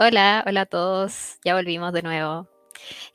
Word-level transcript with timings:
Hola, 0.00 0.44
hola 0.46 0.60
a 0.60 0.66
todos. 0.66 1.38
Ya 1.44 1.56
volvimos 1.56 1.92
de 1.92 2.02
nuevo. 2.02 2.46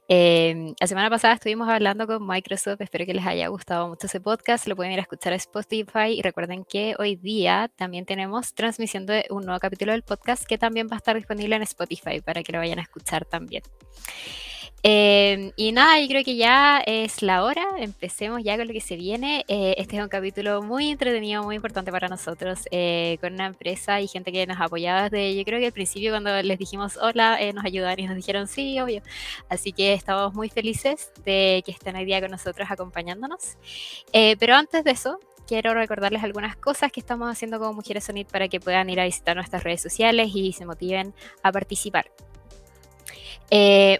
Em, 0.09 0.75
la 0.77 0.85
semana 0.85 1.09
pasada 1.09 1.35
estuvimos 1.35 1.69
hablando 1.69 2.05
con 2.05 2.27
Microsoft. 2.27 2.81
Espero 2.81 3.05
que 3.05 3.13
les 3.13 3.25
haya 3.25 3.47
gustado 3.47 3.87
mucho 3.87 4.07
ese 4.07 4.19
podcast. 4.19 4.67
Lo 4.67 4.75
pueden 4.75 4.91
ir 4.91 4.99
a 4.99 5.03
escuchar 5.03 5.31
a 5.31 5.37
Spotify. 5.37 6.09
Y 6.09 6.21
recuerden 6.21 6.65
que 6.65 6.95
hoy 6.99 7.15
día 7.15 7.71
también 7.77 8.05
tenemos 8.05 8.53
transmisión 8.53 9.05
de 9.05 9.25
un 9.29 9.45
nuevo 9.45 9.61
capítulo 9.61 9.93
del 9.93 10.03
podcast 10.03 10.43
que 10.43 10.57
también 10.57 10.89
va 10.91 10.95
a 10.95 10.97
estar 10.97 11.15
disponible 11.15 11.55
en 11.55 11.61
Spotify 11.61 12.19
para 12.19 12.43
que 12.43 12.51
lo 12.51 12.57
vayan 12.57 12.79
a 12.79 12.81
escuchar 12.81 13.23
también. 13.23 13.63
Em, 14.85 15.53
y 15.55 15.71
nada, 15.71 15.97
yo 16.01 16.09
creo 16.09 16.25
que 16.25 16.35
ya 16.35 16.79
es 16.85 17.21
la 17.21 17.45
hora, 17.45 17.63
empecemos 17.77 18.43
ya 18.43 18.57
con 18.57 18.67
lo 18.67 18.73
que 18.73 18.81
se 18.81 18.97
viene. 18.97 19.45
Eh, 19.47 19.75
este 19.77 19.95
es 19.95 20.03
un 20.03 20.09
capítulo 20.09 20.61
muy 20.61 20.89
entretenido, 20.89 21.41
muy 21.41 21.55
importante 21.55 21.89
para 21.89 22.09
nosotros, 22.09 22.65
eh, 22.69 23.17
con 23.21 23.31
una 23.33 23.45
empresa 23.45 24.01
y 24.01 24.09
gente 24.09 24.33
que 24.33 24.45
nos 24.45 24.59
ha 24.59 24.65
apoyado 24.65 25.03
desde, 25.03 25.37
yo 25.37 25.45
creo 25.45 25.61
que 25.61 25.67
al 25.67 25.71
principio 25.71 26.11
cuando 26.11 26.41
les 26.41 26.59
dijimos 26.59 26.97
hola, 26.97 27.41
eh, 27.41 27.53
nos 27.53 27.63
ayudaron 27.63 27.97
y 28.03 28.07
nos 28.07 28.17
dijeron 28.17 28.49
sí, 28.49 28.77
obvio. 28.81 29.01
Así 29.47 29.71
que 29.71 29.93
estamos 29.93 30.33
muy 30.33 30.49
felices 30.49 31.13
de 31.23 31.63
que 31.65 31.71
estén 31.71 31.95
hoy 31.95 32.03
día 32.03 32.19
con 32.19 32.31
nosotros 32.31 32.69
acompañándonos. 32.69 33.57
pero 34.11 34.55
antes 34.55 34.83
de 34.83 34.91
eso, 34.91 35.17
quiero 35.47 35.73
recordarles 35.73 36.23
algunas 36.23 36.57
cosas 36.57 36.91
que 36.91 36.99
estamos 36.99 37.31
haciendo 37.31 37.57
como 37.57 37.73
Mujeres 37.73 38.03
Sonit 38.03 38.29
para 38.29 38.49
que 38.49 38.59
puedan 38.59 38.89
ir 38.89 38.99
a 38.99 39.05
visitar 39.05 39.35
nuestras 39.37 39.63
redes 39.63 39.81
sociales 39.81 40.31
y 40.35 40.51
se 40.51 40.65
motiven 40.65 41.13
a 41.41 41.51
participar. 41.53 42.11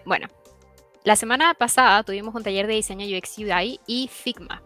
bueno, 0.05 0.27
la 1.03 1.15
semana 1.15 1.53
pasada 1.53 2.03
tuvimos 2.03 2.33
un 2.35 2.43
taller 2.43 2.67
de 2.67 2.73
diseño 2.73 3.05
UX 3.17 3.37
UI 3.37 3.79
y 3.87 4.09
Figma. 4.11 4.61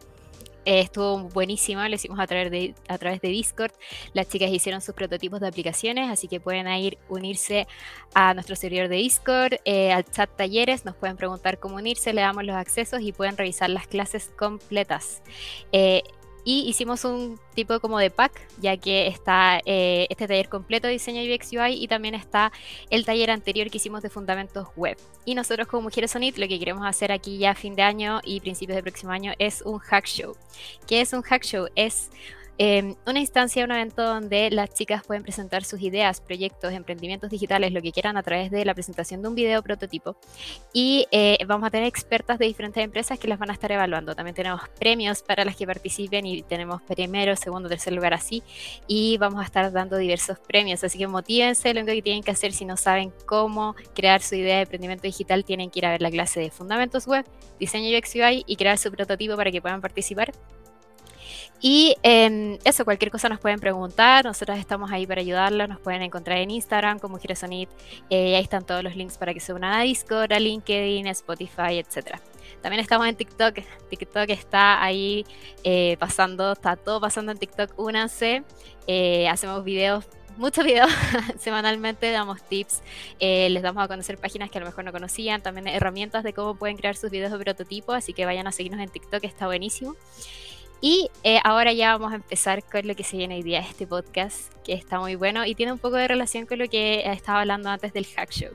Eh, 0.67 0.81
estuvo 0.81 1.19
buenísimo, 1.29 1.81
lo 1.81 1.95
hicimos 1.95 2.19
a 2.19 2.27
través, 2.27 2.51
de, 2.51 2.75
a 2.89 2.97
través 2.97 3.21
de 3.21 3.29
Discord. 3.29 3.71
Las 4.11 4.27
chicas 4.27 4.51
hicieron 4.51 4.81
sus 4.81 4.93
prototipos 4.93 5.39
de 5.39 5.47
aplicaciones, 5.47 6.09
así 6.09 6.27
que 6.27 6.41
pueden 6.41 6.67
ir 6.67 6.97
unirse 7.07 7.67
a 8.13 8.33
nuestro 8.33 8.57
servidor 8.57 8.89
de 8.89 8.97
Discord, 8.97 9.53
eh, 9.63 9.93
al 9.93 10.03
chat 10.03 10.29
talleres, 10.35 10.83
nos 10.83 10.97
pueden 10.97 11.15
preguntar 11.15 11.57
cómo 11.59 11.77
unirse, 11.77 12.11
le 12.11 12.19
damos 12.19 12.43
los 12.43 12.57
accesos 12.57 12.99
y 12.99 13.13
pueden 13.13 13.37
revisar 13.37 13.69
las 13.69 13.87
clases 13.87 14.29
completas. 14.37 15.23
Eh, 15.71 16.03
y 16.49 16.61
hicimos 16.61 17.03
un 17.03 17.37
tipo 17.55 17.77
como 17.81 17.99
de 17.99 18.09
pack, 18.09 18.31
ya 18.61 18.77
que 18.77 19.07
está 19.07 19.59
eh, 19.65 20.07
este 20.09 20.29
taller 20.29 20.47
completo 20.47 20.87
de 20.87 20.93
diseño 20.93 21.21
UX 21.21 21.51
UI 21.51 21.73
y 21.73 21.89
también 21.89 22.15
está 22.15 22.53
el 22.89 23.03
taller 23.03 23.31
anterior 23.31 23.69
que 23.69 23.79
hicimos 23.79 24.01
de 24.01 24.09
fundamentos 24.09 24.69
web. 24.77 24.97
Y 25.25 25.35
nosotros 25.35 25.67
como 25.67 25.83
Mujeres 25.83 26.11
Sonit 26.11 26.37
lo 26.37 26.47
que 26.47 26.57
queremos 26.57 26.85
hacer 26.85 27.11
aquí 27.11 27.37
ya 27.37 27.53
fin 27.53 27.75
de 27.75 27.81
año 27.81 28.21
y 28.23 28.39
principios 28.39 28.77
del 28.77 28.83
próximo 28.83 29.11
año 29.11 29.33
es 29.39 29.61
un 29.61 29.79
hack 29.79 30.05
show. 30.05 30.37
¿Qué 30.87 31.01
es 31.01 31.11
un 31.11 31.21
hack 31.21 31.43
show? 31.43 31.67
Es 31.75 32.11
Em, 32.59 32.95
una 33.05 33.19
instancia, 33.19 33.63
un 33.63 33.71
evento 33.71 34.01
donde 34.01 34.49
las 34.49 34.73
chicas 34.73 35.03
pueden 35.05 35.21
presentar 35.21 35.63
sus 35.63 35.79
ideas, 35.81 36.21
proyectos, 36.21 36.73
emprendimientos 36.73 37.29
digitales, 37.29 37.71
lo 37.71 37.83
que 37.83 37.91
quieran 37.91 38.17
a 38.17 38.23
través 38.23 38.49
de 38.49 38.65
la 38.65 38.73
presentación 38.73 39.21
de 39.21 39.27
un 39.27 39.35
video 39.35 39.61
prototipo. 39.61 40.17
Y 40.73 41.07
eh, 41.11 41.37
vamos 41.45 41.67
a 41.67 41.71
tener 41.71 41.87
expertas 41.87 42.39
de 42.39 42.45
diferentes 42.45 42.83
empresas 42.83 43.19
que 43.19 43.27
las 43.27 43.37
van 43.37 43.51
a 43.51 43.53
estar 43.53 43.71
evaluando. 43.71 44.15
También 44.15 44.33
tenemos 44.33 44.61
premios 44.79 45.21
para 45.21 45.45
las 45.45 45.55
que 45.55 45.67
participen 45.67 46.25
y 46.25 46.41
tenemos 46.41 46.81
primero, 46.81 47.35
segundo, 47.35 47.69
tercer 47.69 47.93
lugar 47.93 48.15
así. 48.15 48.41
Y 48.87 49.17
vamos 49.19 49.41
a 49.41 49.43
estar 49.45 49.71
dando 49.71 49.97
diversos 49.97 50.39
premios. 50.39 50.83
Así 50.83 50.97
que 50.97 51.05
motívense, 51.05 51.71
lo 51.75 51.81
único 51.81 51.93
que 51.93 52.01
tienen 52.01 52.23
que 52.23 52.31
hacer 52.31 52.53
si 52.53 52.65
no 52.65 52.75
saben 52.75 53.13
cómo 53.27 53.75
crear 53.93 54.21
su 54.21 54.33
idea 54.33 54.55
de 54.55 54.61
emprendimiento 54.63 55.03
digital, 55.03 55.45
tienen 55.45 55.69
que 55.69 55.79
ir 55.79 55.85
a 55.85 55.91
ver 55.91 56.01
la 56.01 56.09
clase 56.09 56.39
de 56.39 56.49
Fundamentos 56.49 57.05
Web, 57.05 57.25
Diseño 57.59 57.95
UX 57.95 58.15
UI 58.15 58.43
y 58.47 58.55
crear 58.55 58.79
su 58.79 58.91
prototipo 58.91 59.35
para 59.35 59.51
que 59.51 59.61
puedan 59.61 59.81
participar. 59.81 60.31
Y 61.59 61.95
em, 62.03 62.59
eso, 62.63 62.85
cualquier 62.85 63.09
cosa 63.09 63.29
nos 63.29 63.39
pueden 63.39 63.59
preguntar, 63.59 64.25
nosotros 64.25 64.59
estamos 64.59 64.91
ahí 64.91 65.07
para 65.07 65.21
ayudarlos, 65.21 65.67
nos 65.67 65.79
pueden 65.79 66.03
encontrar 66.03 66.37
en 66.37 66.51
Instagram 66.51 66.99
como 66.99 67.17
Giresonit, 67.17 67.69
eh, 68.09 68.35
ahí 68.35 68.43
están 68.43 68.63
todos 68.63 68.83
los 68.83 68.95
links 68.95 69.17
para 69.17 69.33
que 69.33 69.39
se 69.39 69.53
unan 69.53 69.73
a 69.73 69.81
Discord, 69.81 70.31
a 70.33 70.39
LinkedIn, 70.39 71.07
a 71.07 71.11
Spotify, 71.11 71.79
etc. 71.79 72.19
También 72.61 72.79
estamos 72.79 73.07
en 73.07 73.15
TikTok, 73.15 73.55
TikTok 73.89 74.29
está 74.29 74.83
ahí 74.83 75.25
eh, 75.63 75.97
pasando, 75.99 76.51
está 76.51 76.75
todo 76.75 77.01
pasando 77.01 77.31
en 77.31 77.39
TikTok, 77.39 77.73
únanse, 77.77 78.43
eh, 78.85 79.27
hacemos 79.27 79.63
videos 79.63 80.05
muchos 80.37 80.63
videos 80.63 80.91
semanalmente, 81.39 82.11
damos 82.11 82.43
tips, 82.43 82.83
les 83.19 83.63
damos 83.63 83.83
a 83.83 83.87
conocer 83.87 84.19
páginas 84.19 84.51
que 84.51 84.59
a 84.59 84.61
lo 84.61 84.67
mejor 84.67 84.83
no 84.83 84.91
conocían, 84.91 85.41
también 85.41 85.67
herramientas 85.67 86.23
de 86.23 86.31
cómo 86.31 86.53
pueden 86.53 86.77
crear 86.77 86.95
sus 86.95 87.09
videos 87.09 87.31
de 87.31 87.39
prototipo, 87.39 87.93
así 87.93 88.13
que 88.13 88.23
vayan 88.27 88.45
a 88.45 88.51
seguirnos 88.51 88.79
en 88.79 88.89
TikTok, 88.89 89.23
está 89.23 89.47
buenísimo. 89.47 89.95
Y 90.79 91.09
eh, 91.23 91.39
ahora 91.43 91.73
ya 91.73 91.97
vamos 91.97 92.13
a 92.13 92.15
empezar 92.15 92.63
con 92.63 92.87
lo 92.87 92.95
que 92.95 93.03
se 93.03 93.17
viene 93.17 93.35
hoy 93.35 93.43
día, 93.43 93.59
este 93.59 93.87
podcast, 93.87 94.53
que 94.63 94.73
está 94.73 94.99
muy 94.99 95.15
bueno 95.15 95.45
y 95.45 95.55
tiene 95.55 95.71
un 95.71 95.79
poco 95.79 95.95
de 95.95 96.07
relación 96.07 96.45
con 96.45 96.59
lo 96.59 96.67
que 96.67 97.01
estaba 97.11 97.41
hablando 97.41 97.69
antes 97.69 97.93
del 97.93 98.05
Hack 98.05 98.29
Show. 98.29 98.51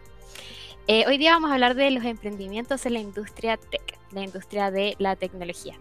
Eh, 0.86 1.04
hoy 1.06 1.18
día 1.18 1.32
vamos 1.32 1.50
a 1.50 1.54
hablar 1.54 1.74
de 1.74 1.90
los 1.90 2.04
emprendimientos 2.04 2.86
en 2.86 2.94
la 2.94 3.00
industria 3.00 3.56
tech, 3.56 3.98
la 4.12 4.22
industria 4.22 4.70
de 4.70 4.94
la 4.98 5.16
tecnología. 5.16 5.78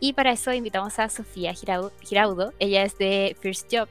Y 0.00 0.12
para 0.12 0.32
eso 0.32 0.52
invitamos 0.52 0.98
a 0.98 1.08
Sofía 1.08 1.54
Giraudo, 1.54 2.52
ella 2.58 2.82
es 2.82 2.96
de 2.98 3.36
First 3.40 3.68
Job, 3.70 3.88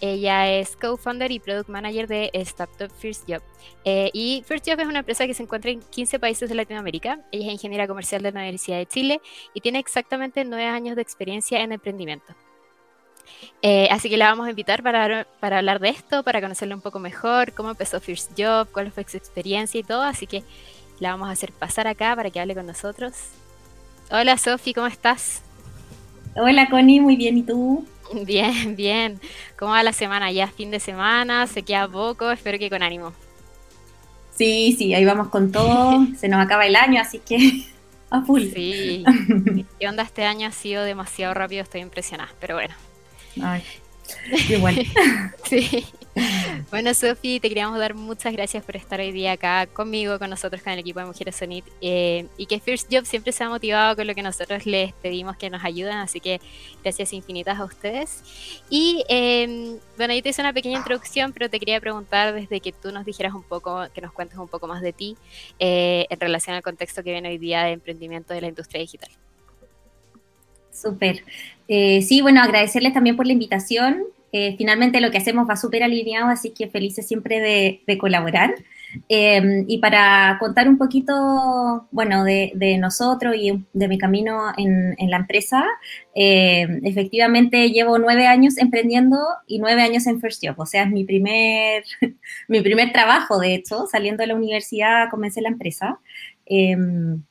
ella 0.00 0.50
es 0.50 0.76
co-founder 0.76 1.30
y 1.30 1.40
product 1.40 1.68
manager 1.68 2.06
de 2.06 2.30
Startup 2.34 2.90
First 2.90 3.24
Job. 3.28 3.42
Eh, 3.84 4.10
y 4.12 4.42
First 4.46 4.68
Job 4.68 4.80
es 4.80 4.86
una 4.86 5.00
empresa 5.00 5.26
que 5.26 5.34
se 5.34 5.42
encuentra 5.42 5.70
en 5.70 5.80
15 5.80 6.18
países 6.18 6.48
de 6.48 6.54
Latinoamérica. 6.54 7.20
Ella 7.32 7.46
es 7.46 7.52
ingeniera 7.52 7.86
comercial 7.86 8.22
de 8.22 8.32
la 8.32 8.40
Universidad 8.40 8.78
de 8.78 8.86
Chile 8.86 9.20
y 9.54 9.60
tiene 9.60 9.78
exactamente 9.78 10.44
9 10.44 10.64
años 10.64 10.96
de 10.96 11.02
experiencia 11.02 11.60
en 11.60 11.72
emprendimiento. 11.72 12.34
Eh, 13.62 13.88
así 13.90 14.10
que 14.10 14.16
la 14.16 14.28
vamos 14.28 14.46
a 14.46 14.50
invitar 14.50 14.82
para, 14.82 15.26
para 15.40 15.58
hablar 15.58 15.80
de 15.80 15.88
esto, 15.88 16.22
para 16.22 16.40
conocerla 16.40 16.74
un 16.74 16.82
poco 16.82 16.98
mejor, 16.98 17.52
cómo 17.52 17.70
empezó 17.70 18.00
First 18.00 18.32
Job, 18.38 18.68
cuál 18.72 18.92
fue 18.92 19.04
su 19.08 19.16
experiencia 19.16 19.80
y 19.80 19.82
todo. 19.82 20.02
Así 20.02 20.26
que 20.26 20.42
la 21.00 21.10
vamos 21.10 21.28
a 21.28 21.32
hacer 21.32 21.52
pasar 21.52 21.86
acá 21.86 22.14
para 22.14 22.30
que 22.30 22.40
hable 22.40 22.54
con 22.54 22.66
nosotros. 22.66 23.14
Hola 24.10 24.36
Sofi, 24.36 24.74
¿cómo 24.74 24.86
estás? 24.86 25.42
Hola 26.36 26.68
Connie, 26.68 27.00
muy 27.00 27.16
bien, 27.16 27.38
¿y 27.38 27.42
tú? 27.42 27.86
Bien, 28.24 28.76
bien. 28.76 29.20
¿Cómo 29.58 29.72
va 29.72 29.82
la 29.82 29.92
semana? 29.92 30.30
Ya 30.30 30.48
fin 30.48 30.70
de 30.70 30.80
semana, 30.80 31.46
se 31.46 31.62
queda 31.62 31.88
poco, 31.88 32.30
espero 32.30 32.58
que 32.58 32.70
con 32.70 32.82
ánimo. 32.82 33.12
Sí, 34.36 34.74
sí, 34.76 34.94
ahí 34.94 35.04
vamos 35.04 35.28
con 35.28 35.52
todo. 35.52 36.06
se 36.18 36.28
nos 36.28 36.40
acaba 36.40 36.66
el 36.66 36.76
año, 36.76 37.00
así 37.00 37.18
que 37.18 37.66
a 38.10 38.22
full. 38.22 38.42
Sí. 38.54 39.04
¿Qué 39.78 39.88
onda 39.88 40.02
este 40.02 40.24
año? 40.24 40.48
Ha 40.48 40.52
sido 40.52 40.84
demasiado 40.84 41.34
rápido, 41.34 41.62
estoy 41.62 41.80
impresionada, 41.80 42.32
pero 42.40 42.54
bueno. 42.54 42.74
Ay, 43.42 43.62
qué 44.46 44.58
bueno. 44.58 44.82
sí. 45.48 45.84
Bueno, 46.70 46.94
Sofi, 46.94 47.40
te 47.40 47.48
queríamos 47.48 47.78
dar 47.78 47.94
muchas 47.94 48.32
gracias 48.32 48.64
por 48.64 48.76
estar 48.76 49.00
hoy 49.00 49.12
día 49.12 49.32
acá 49.32 49.66
conmigo, 49.66 50.18
con 50.18 50.30
nosotros, 50.30 50.62
con 50.62 50.72
el 50.72 50.78
equipo 50.78 51.00
de 51.00 51.06
Mujeres 51.06 51.36
Sonit, 51.36 51.64
eh, 51.80 52.26
y 52.36 52.46
que 52.46 52.60
First 52.60 52.92
Job 52.92 53.04
siempre 53.04 53.32
se 53.32 53.44
ha 53.44 53.48
motivado 53.48 53.96
con 53.96 54.06
lo 54.06 54.14
que 54.14 54.22
nosotros 54.22 54.66
les 54.66 54.92
pedimos 54.94 55.36
que 55.36 55.50
nos 55.50 55.64
ayuden, 55.64 55.96
así 55.96 56.20
que 56.20 56.40
gracias 56.82 57.12
infinitas 57.12 57.58
a 57.58 57.64
ustedes. 57.64 58.22
Y 58.70 59.04
em, 59.08 59.78
bueno, 59.96 60.14
yo 60.14 60.22
te 60.22 60.30
hice 60.30 60.42
una 60.42 60.52
pequeña 60.52 60.78
introducción, 60.78 61.32
pero 61.32 61.48
te 61.48 61.58
quería 61.58 61.80
preguntar 61.80 62.34
desde 62.34 62.60
que 62.60 62.72
tú 62.72 62.92
nos 62.92 63.04
dijeras 63.04 63.34
un 63.34 63.42
poco, 63.42 63.86
que 63.92 64.00
nos 64.00 64.12
cuentes 64.12 64.38
un 64.38 64.48
poco 64.48 64.66
más 64.66 64.82
de 64.82 64.92
ti 64.92 65.16
eh, 65.58 66.06
en 66.10 66.20
relación 66.20 66.56
al 66.56 66.62
contexto 66.62 67.02
que 67.02 67.12
viene 67.12 67.28
hoy 67.28 67.38
día 67.38 67.64
de 67.64 67.72
emprendimiento 67.72 68.34
de 68.34 68.40
la 68.40 68.48
industria 68.48 68.80
digital. 68.80 69.10
Súper. 70.72 71.24
Eh, 71.68 72.02
sí, 72.02 72.20
bueno, 72.20 72.42
agradecerles 72.42 72.92
también 72.92 73.16
por 73.16 73.26
la 73.26 73.32
invitación. 73.32 74.04
Eh, 74.36 74.56
finalmente 74.58 75.00
lo 75.00 75.12
que 75.12 75.18
hacemos 75.18 75.48
va 75.48 75.54
súper 75.54 75.84
alineado, 75.84 76.26
así 76.26 76.50
que 76.50 76.66
felices 76.68 77.06
siempre 77.06 77.38
de, 77.86 77.98
colaborar. 77.98 78.52
Em, 79.08 79.64
y 79.68 79.78
para 79.78 80.38
contar 80.40 80.68
un 80.68 80.76
poquito, 80.76 81.86
bueno, 81.92 82.24
de, 82.24 82.76
nosotros 82.80 83.36
y 83.36 83.64
de 83.72 83.86
mi 83.86 83.96
camino 83.96 84.52
en, 84.56 84.96
la 85.08 85.18
empresa, 85.18 85.64
em, 86.16 86.84
efectivamente 86.84 87.70
llevo 87.70 87.96
nueve 87.98 88.26
años 88.26 88.58
emprendiendo 88.58 89.18
y 89.46 89.60
nueve 89.60 89.82
años 89.82 90.04
en 90.08 90.20
First 90.20 90.44
Job, 90.44 90.58
o 90.58 90.66
sea, 90.66 90.82
es 90.82 90.90
mi 90.90 91.04
primer, 91.04 91.84
mi 92.48 92.60
primer 92.60 92.90
trabajo, 92.90 93.38
de 93.38 93.54
hecho, 93.54 93.86
saliendo 93.86 94.22
de 94.22 94.26
la 94.28 94.34
universidad 94.34 95.10
comencé 95.10 95.42
la 95.42 95.50
empresa. 95.50 96.00
Em, 96.46 97.22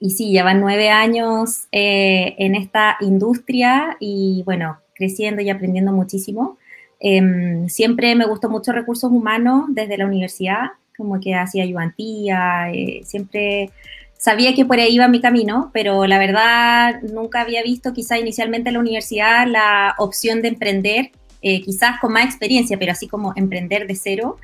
y 0.00 0.10
sí, 0.10 0.30
llevan 0.30 0.60
nueve 0.60 0.90
años 0.90 1.66
eh, 1.72 2.36
en 2.38 2.54
esta 2.54 2.96
industria 3.00 3.96
y 3.98 4.42
bueno, 4.44 4.78
creciendo 4.98 5.40
y 5.40 5.48
aprendiendo 5.48 5.92
muchísimo. 5.92 6.58
Em, 7.00 7.68
siempre 7.68 8.14
me 8.16 8.26
gustó 8.26 8.50
mucho 8.50 8.72
recursos 8.72 9.10
humanos 9.10 9.66
desde 9.68 9.96
la 9.96 10.06
universidad, 10.06 10.72
como 10.96 11.20
que 11.20 11.34
hacía 11.34 11.62
ayudantía, 11.62 12.70
eh, 12.72 13.02
siempre 13.04 13.70
sabía 14.18 14.52
que 14.54 14.64
por 14.64 14.80
ahí 14.80 14.96
iba 14.96 15.06
mi 15.06 15.20
camino, 15.20 15.70
pero 15.72 16.06
la 16.06 16.18
verdad 16.18 17.00
nunca 17.02 17.40
había 17.42 17.62
visto 17.62 17.92
quizá 17.92 18.18
inicialmente 18.18 18.70
en 18.70 18.74
la 18.74 18.80
universidad 18.80 19.46
la 19.46 19.94
opción 19.98 20.42
de 20.42 20.48
emprender, 20.48 21.12
eh, 21.40 21.60
quizás 21.60 22.00
con 22.00 22.12
más 22.12 22.24
experiencia, 22.24 22.76
pero 22.78 22.90
así 22.90 23.06
como 23.06 23.32
emprender 23.36 23.86
de 23.86 23.94
cero. 23.94 24.38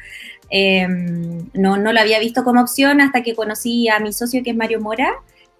Em, 0.48 1.48
no, 1.54 1.76
no 1.76 1.92
lo 1.92 2.00
había 2.00 2.20
visto 2.20 2.44
como 2.44 2.60
opción 2.60 3.00
hasta 3.00 3.22
que 3.24 3.34
conocí 3.34 3.88
a 3.88 3.98
mi 3.98 4.12
socio 4.12 4.42
que 4.44 4.50
es 4.50 4.56
Mario 4.56 4.80
Mora 4.80 5.12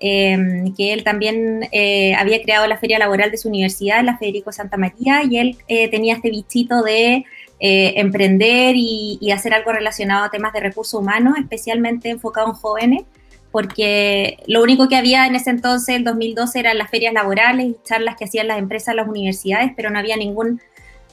Em, 0.06 0.74
que 0.74 0.92
él 0.92 1.02
también 1.02 1.66
eh, 1.72 2.14
había 2.14 2.42
creado 2.42 2.66
la 2.66 2.76
feria 2.76 2.98
laboral 2.98 3.30
de 3.30 3.38
su 3.38 3.48
universidad, 3.48 4.04
la 4.04 4.18
Federico 4.18 4.52
Santa 4.52 4.76
María, 4.76 5.22
y 5.24 5.38
él 5.38 5.56
eh, 5.66 5.88
tenía 5.88 6.16
este 6.16 6.28
bichito 6.28 6.82
de 6.82 7.24
eh, 7.58 7.94
emprender 7.96 8.74
y, 8.76 9.30
hacer 9.32 9.54
algo 9.54 9.72
relacionado 9.72 10.24
a 10.24 10.30
temas 10.30 10.52
de 10.52 10.60
recursos 10.60 11.00
humanos, 11.00 11.38
especialmente 11.38 12.10
enfocado 12.10 12.48
en 12.48 12.52
jóvenes, 12.52 13.04
porque 13.50 14.36
lo 14.46 14.62
único 14.62 14.88
que 14.88 14.96
había 14.96 15.26
en 15.26 15.36
ese 15.36 15.48
entonces, 15.48 15.96
el 15.96 16.04
2012, 16.04 16.60
eran 16.60 16.76
las 16.76 16.90
ferias 16.90 17.14
laborales 17.14 17.68
y 17.68 17.76
charlas 17.82 18.16
que 18.18 18.26
hacían 18.26 18.46
las 18.46 18.58
empresas, 18.58 18.94
las 18.94 19.08
universidades, 19.08 19.72
pero 19.74 19.88
no 19.88 19.98
había 19.98 20.18
ningún 20.18 20.60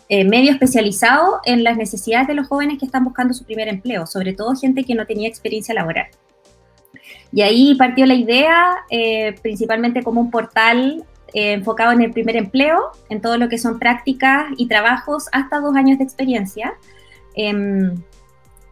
eh, 0.09 0.25
medio 0.25 0.51
especializado 0.51 1.39
en 1.45 1.63
las 1.63 1.77
necesidades 1.77 2.27
de 2.27 2.33
los 2.33 2.45
jóvenes 2.49 2.77
que 2.77 2.87
están 2.87 3.05
buscando 3.05 3.33
su 3.33 3.45
primer 3.45 3.69
empleo, 3.69 4.05
sobre 4.05 4.33
todo 4.33 4.53
gente 4.53 4.83
que 4.83 4.95
no 4.95 5.05
tenía 5.05 5.29
experiencia 5.29 5.73
laboral. 5.73 6.07
Y 7.33 7.41
ahí 7.41 7.75
partió 7.75 8.05
la 8.05 8.13
idea, 8.13 8.77
eh, 8.89 9.35
principalmente 9.41 10.03
como 10.03 10.21
un 10.21 10.31
portal 10.31 11.05
eh, 11.33 11.53
enfocado 11.53 11.93
en 11.93 12.01
el 12.01 12.11
primer 12.11 12.35
empleo, 12.35 12.91
en 13.09 13.21
todo 13.21 13.37
lo 13.37 13.47
que 13.47 13.57
son 13.57 13.79
prácticas 13.79 14.47
y 14.57 14.67
trabajos 14.67 15.27
hasta 15.31 15.59
dos 15.59 15.75
años 15.75 15.97
de 15.97 16.03
experiencia. 16.03 16.73
Em, 17.35 17.95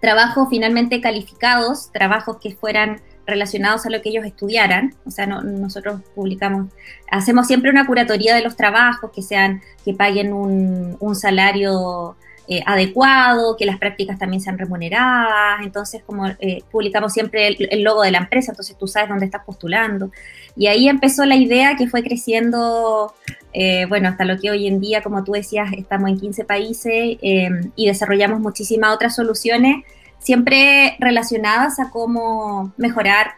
trabajos 0.01 0.47
finalmente 0.50 1.00
calificados, 1.00 1.91
trabajos 1.91 2.38
que 2.41 2.53
fueran 2.53 3.01
relacionados 3.25 3.85
a 3.85 3.89
lo 3.89 4.01
que 4.01 4.09
ellos 4.09 4.25
estudiaran. 4.25 4.94
O 5.06 5.11
sea, 5.11 5.25
nosotros 5.25 6.01
publicamos, 6.15 6.71
hacemos 7.09 7.47
siempre 7.47 7.69
una 7.69 7.85
curatoría 7.85 8.35
de 8.35 8.41
los 8.41 8.57
trabajos, 8.57 9.11
que 9.11 9.21
sean, 9.21 9.61
que 9.85 9.94
paguen 9.94 10.33
un 10.33 11.15
salario 11.15 12.17
eh, 12.51 12.63
adecuado, 12.65 13.55
que 13.55 13.65
las 13.65 13.77
prácticas 13.77 14.17
también 14.17 14.41
sean 14.41 14.57
remuneradas, 14.57 15.61
entonces 15.61 16.01
como 16.03 16.25
eh, 16.25 16.63
publicamos 16.71 17.13
siempre 17.13 17.45
el, 17.47 17.83
logo 17.83 18.01
de 18.01 18.09
la 18.09 18.17
empresa, 18.17 18.51
entonces 18.53 18.75
tú 18.75 18.87
sabes 18.87 19.07
dónde 19.07 19.25
estás 19.25 19.43
postulando. 19.45 20.09
Y 20.55 20.65
ahí 20.65 20.89
empezó 20.89 21.25
la 21.25 21.35
idea 21.35 21.75
que 21.75 21.87
fue 21.87 22.01
creciendo, 22.01 23.13
eh, 23.53 23.85
bueno, 23.85 24.09
hasta 24.09 24.25
lo 24.25 24.39
que 24.39 24.49
hoy 24.49 24.65
en 24.65 24.79
día, 24.79 25.03
como 25.03 25.23
tú 25.23 25.33
decías, 25.33 25.71
estamos 25.73 26.09
en 26.09 26.19
15 26.19 26.43
países 26.43 27.19
y 27.21 27.85
desarrollamos 27.85 28.39
muchísimas 28.39 28.95
otras 28.95 29.15
soluciones, 29.15 29.85
siempre 30.17 30.95
relacionadas 30.99 31.79
a 31.79 31.91
cómo 31.91 32.73
mejorar 32.77 33.33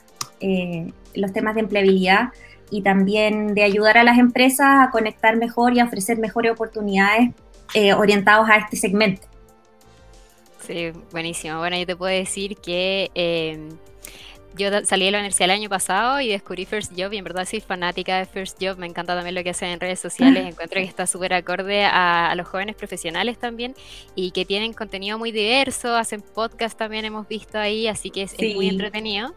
los 1.15 1.33
temas 1.33 1.55
de 1.55 1.61
empleabilidad 1.61 2.29
y 2.69 2.81
también 2.81 3.55
de 3.55 3.63
ayudar 3.63 3.97
a 3.97 4.05
las 4.05 4.17
empresas 4.17 4.87
a 4.87 4.89
conectar 4.89 5.35
mejor 5.35 5.75
y 5.75 5.81
a 5.81 5.83
ofrecer 5.83 6.17
mejores 6.17 6.53
oportunidades 6.53 7.31
eh, 7.73 7.94
orientados 7.94 8.50
a 8.50 8.57
este 8.57 8.75
segmento. 8.75 9.27
Sí, 10.65 10.91
buenísimo. 11.12 11.57
Bueno, 11.57 11.77
yo 11.77 11.85
te 11.85 11.95
puedo 11.95 12.13
decir 12.13 12.57
que 12.57 13.09
eh, 13.15 13.69
yo 14.57 14.69
salí 14.83 15.06
de 15.06 15.12
la 15.12 15.19
universidad 15.19 15.45
el 15.45 15.51
año 15.51 15.69
pasado 15.69 16.19
y 16.19 16.27
descubrí 16.27 16.65
First 16.65 16.92
Job 16.98 17.13
y 17.13 17.18
en 17.18 17.24
verdad 17.24 17.45
soy 17.45 17.62
fanática 17.62 18.18
de 18.18 18.25
First 18.25 18.57
Job. 18.62 18.77
Me 18.77 18.86
encanta 18.86 19.15
también 19.15 19.36
lo 19.36 19.44
que 19.44 19.51
hacen 19.51 19.69
en 19.69 19.80
redes 19.80 20.00
sociales. 20.00 20.45
Encuentro 20.48 20.81
que 20.81 20.88
está 20.88 21.07
súper 21.07 21.33
acorde 21.33 21.86
a, 21.86 22.33
los 22.36 22.48
jóvenes 22.48 22.75
profesionales 22.75 23.38
también 23.38 23.75
y 24.13 24.31
que 24.31 24.45
tienen 24.45 24.74
contenido 24.74 25.18
muy 25.18 25.31
diverso. 25.31 25.95
Hacen 25.95 26.21
podcast 26.21 26.77
también, 26.77 27.06
hemos 27.06 27.27
visto 27.27 27.57
ahí, 27.57 27.88
así 27.88 28.09
que 28.09 28.24
es, 28.24 28.36
muy 28.56 28.68
entretenido. 28.68 29.33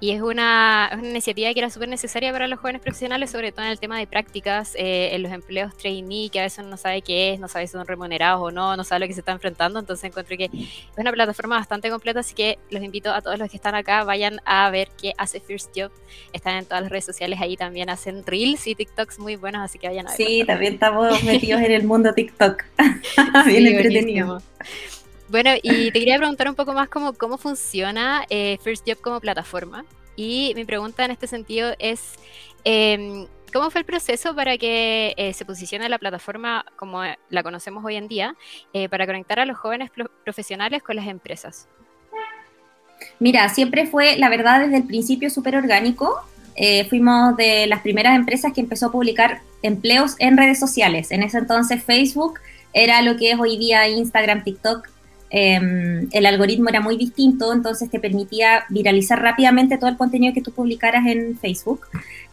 Y 0.00 0.10
es 0.10 0.20
una, 0.20 0.90
iniciativa 1.02 1.52
que 1.54 1.60
era 1.60 1.70
súper 1.70 1.88
necesaria 1.88 2.32
para 2.32 2.48
los 2.48 2.58
jóvenes 2.58 2.82
profesionales, 2.82 3.30
sobre 3.30 3.52
todo 3.52 3.64
en 3.64 3.70
el 3.70 3.78
tema 3.78 3.98
de 3.98 4.06
prácticas, 4.06 4.74
eh, 4.74 5.10
en 5.12 5.22
los 5.22 5.32
empleos 5.32 5.76
trainee, 5.76 6.28
que 6.28 6.40
a 6.40 6.42
veces 6.42 6.64
no 6.64 6.76
sabe 6.76 7.02
qué 7.02 7.32
es, 7.32 7.40
no 7.40 7.48
sabe 7.48 7.66
si 7.66 7.72
son 7.72 7.86
remunerados 7.86 8.42
o 8.42 8.50
no, 8.50 8.76
no 8.76 8.84
sabe 8.84 9.00
lo 9.00 9.06
que 9.06 9.14
se 9.14 9.20
está 9.20 9.32
enfrentando. 9.32 9.78
Entonces 9.78 10.04
encuentro 10.04 10.36
que 10.36 10.44
es 10.46 10.98
una 10.98 11.12
plataforma 11.12 11.56
bastante 11.56 11.88
completa, 11.88 12.20
así 12.20 12.34
que 12.34 12.58
los 12.70 12.82
invito 12.82 13.12
a 13.12 13.22
todos 13.22 13.38
los 13.38 13.48
que 13.48 13.56
están 13.56 13.74
acá, 13.74 14.04
vayan 14.04 14.40
a 14.44 14.55
a 14.64 14.70
ver 14.70 14.88
qué 15.00 15.12
hace 15.18 15.40
First 15.40 15.70
Job. 15.76 15.90
Están 16.32 16.56
en 16.56 16.64
todas 16.64 16.82
las 16.82 16.90
redes 16.90 17.04
sociales 17.04 17.40
ahí 17.40 17.56
también, 17.56 17.90
hacen 17.90 18.24
reels 18.24 18.66
y 18.66 18.74
TikToks 18.74 19.18
muy 19.18 19.36
buenos, 19.36 19.62
así 19.62 19.78
que 19.78 19.88
vayan 19.88 20.06
a 20.06 20.10
ver. 20.10 20.16
Sí, 20.16 20.44
también 20.46 20.74
estamos 20.74 21.22
metidos 21.24 21.60
en 21.60 21.72
el 21.72 21.84
mundo 21.84 22.14
TikTok. 22.14 22.64
Bien 23.46 23.66
entretenido. 23.66 24.40
Bueno, 25.28 25.50
y 25.62 25.90
te 25.92 25.98
quería 25.98 26.18
preguntar 26.18 26.48
un 26.48 26.54
poco 26.54 26.72
más 26.72 26.88
cómo, 26.88 27.12
cómo 27.12 27.38
funciona 27.38 28.24
eh, 28.30 28.58
First 28.62 28.88
Job 28.88 29.00
como 29.00 29.20
plataforma. 29.20 29.84
Y 30.16 30.52
mi 30.56 30.64
pregunta 30.64 31.04
en 31.04 31.10
este 31.10 31.26
sentido 31.26 31.74
es, 31.78 32.14
em, 32.64 33.26
¿cómo 33.52 33.70
fue 33.70 33.80
el 33.80 33.84
proceso 33.84 34.34
para 34.34 34.56
que 34.56 35.14
eh, 35.16 35.34
se 35.34 35.44
posicione 35.44 35.88
la 35.88 35.98
plataforma 35.98 36.64
como 36.76 37.02
la 37.28 37.42
conocemos 37.42 37.84
hoy 37.84 37.96
en 37.96 38.08
día 38.08 38.34
eh, 38.72 38.88
para 38.88 39.06
conectar 39.06 39.38
a 39.40 39.44
los 39.44 39.58
jóvenes 39.58 39.90
profesionales 40.24 40.82
con 40.82 40.96
las 40.96 41.06
empresas? 41.06 41.68
Mira, 43.18 43.48
siempre 43.48 43.86
fue, 43.86 44.16
la 44.18 44.28
verdad, 44.28 44.60
desde 44.60 44.76
el 44.76 44.84
principio 44.84 45.30
súper 45.30 45.56
orgánico. 45.56 46.14
Eh, 46.54 46.86
fuimos 46.88 47.36
de 47.36 47.66
las 47.66 47.80
primeras 47.80 48.16
empresas 48.16 48.52
que 48.52 48.60
empezó 48.60 48.86
a 48.86 48.92
publicar 48.92 49.40
empleos 49.62 50.16
en 50.18 50.36
redes 50.36 50.58
sociales. 50.58 51.10
En 51.10 51.22
ese 51.22 51.38
entonces 51.38 51.82
Facebook 51.82 52.40
era 52.72 53.02
lo 53.02 53.16
que 53.16 53.32
es 53.32 53.38
hoy 53.38 53.56
día 53.58 53.88
Instagram, 53.88 54.42
TikTok. 54.44 54.88
Em, 55.28 56.08
el 56.12 56.24
algoritmo 56.24 56.68
era 56.68 56.80
muy 56.80 56.96
distinto, 56.96 57.52
entonces 57.52 57.90
te 57.90 57.98
permitía 57.98 58.64
viralizar 58.68 59.20
rápidamente 59.20 59.76
todo 59.76 59.90
el 59.90 59.96
contenido 59.96 60.32
que 60.32 60.42
tú 60.42 60.52
publicaras 60.52 61.06
en 61.06 61.36
Facebook. 61.38 61.80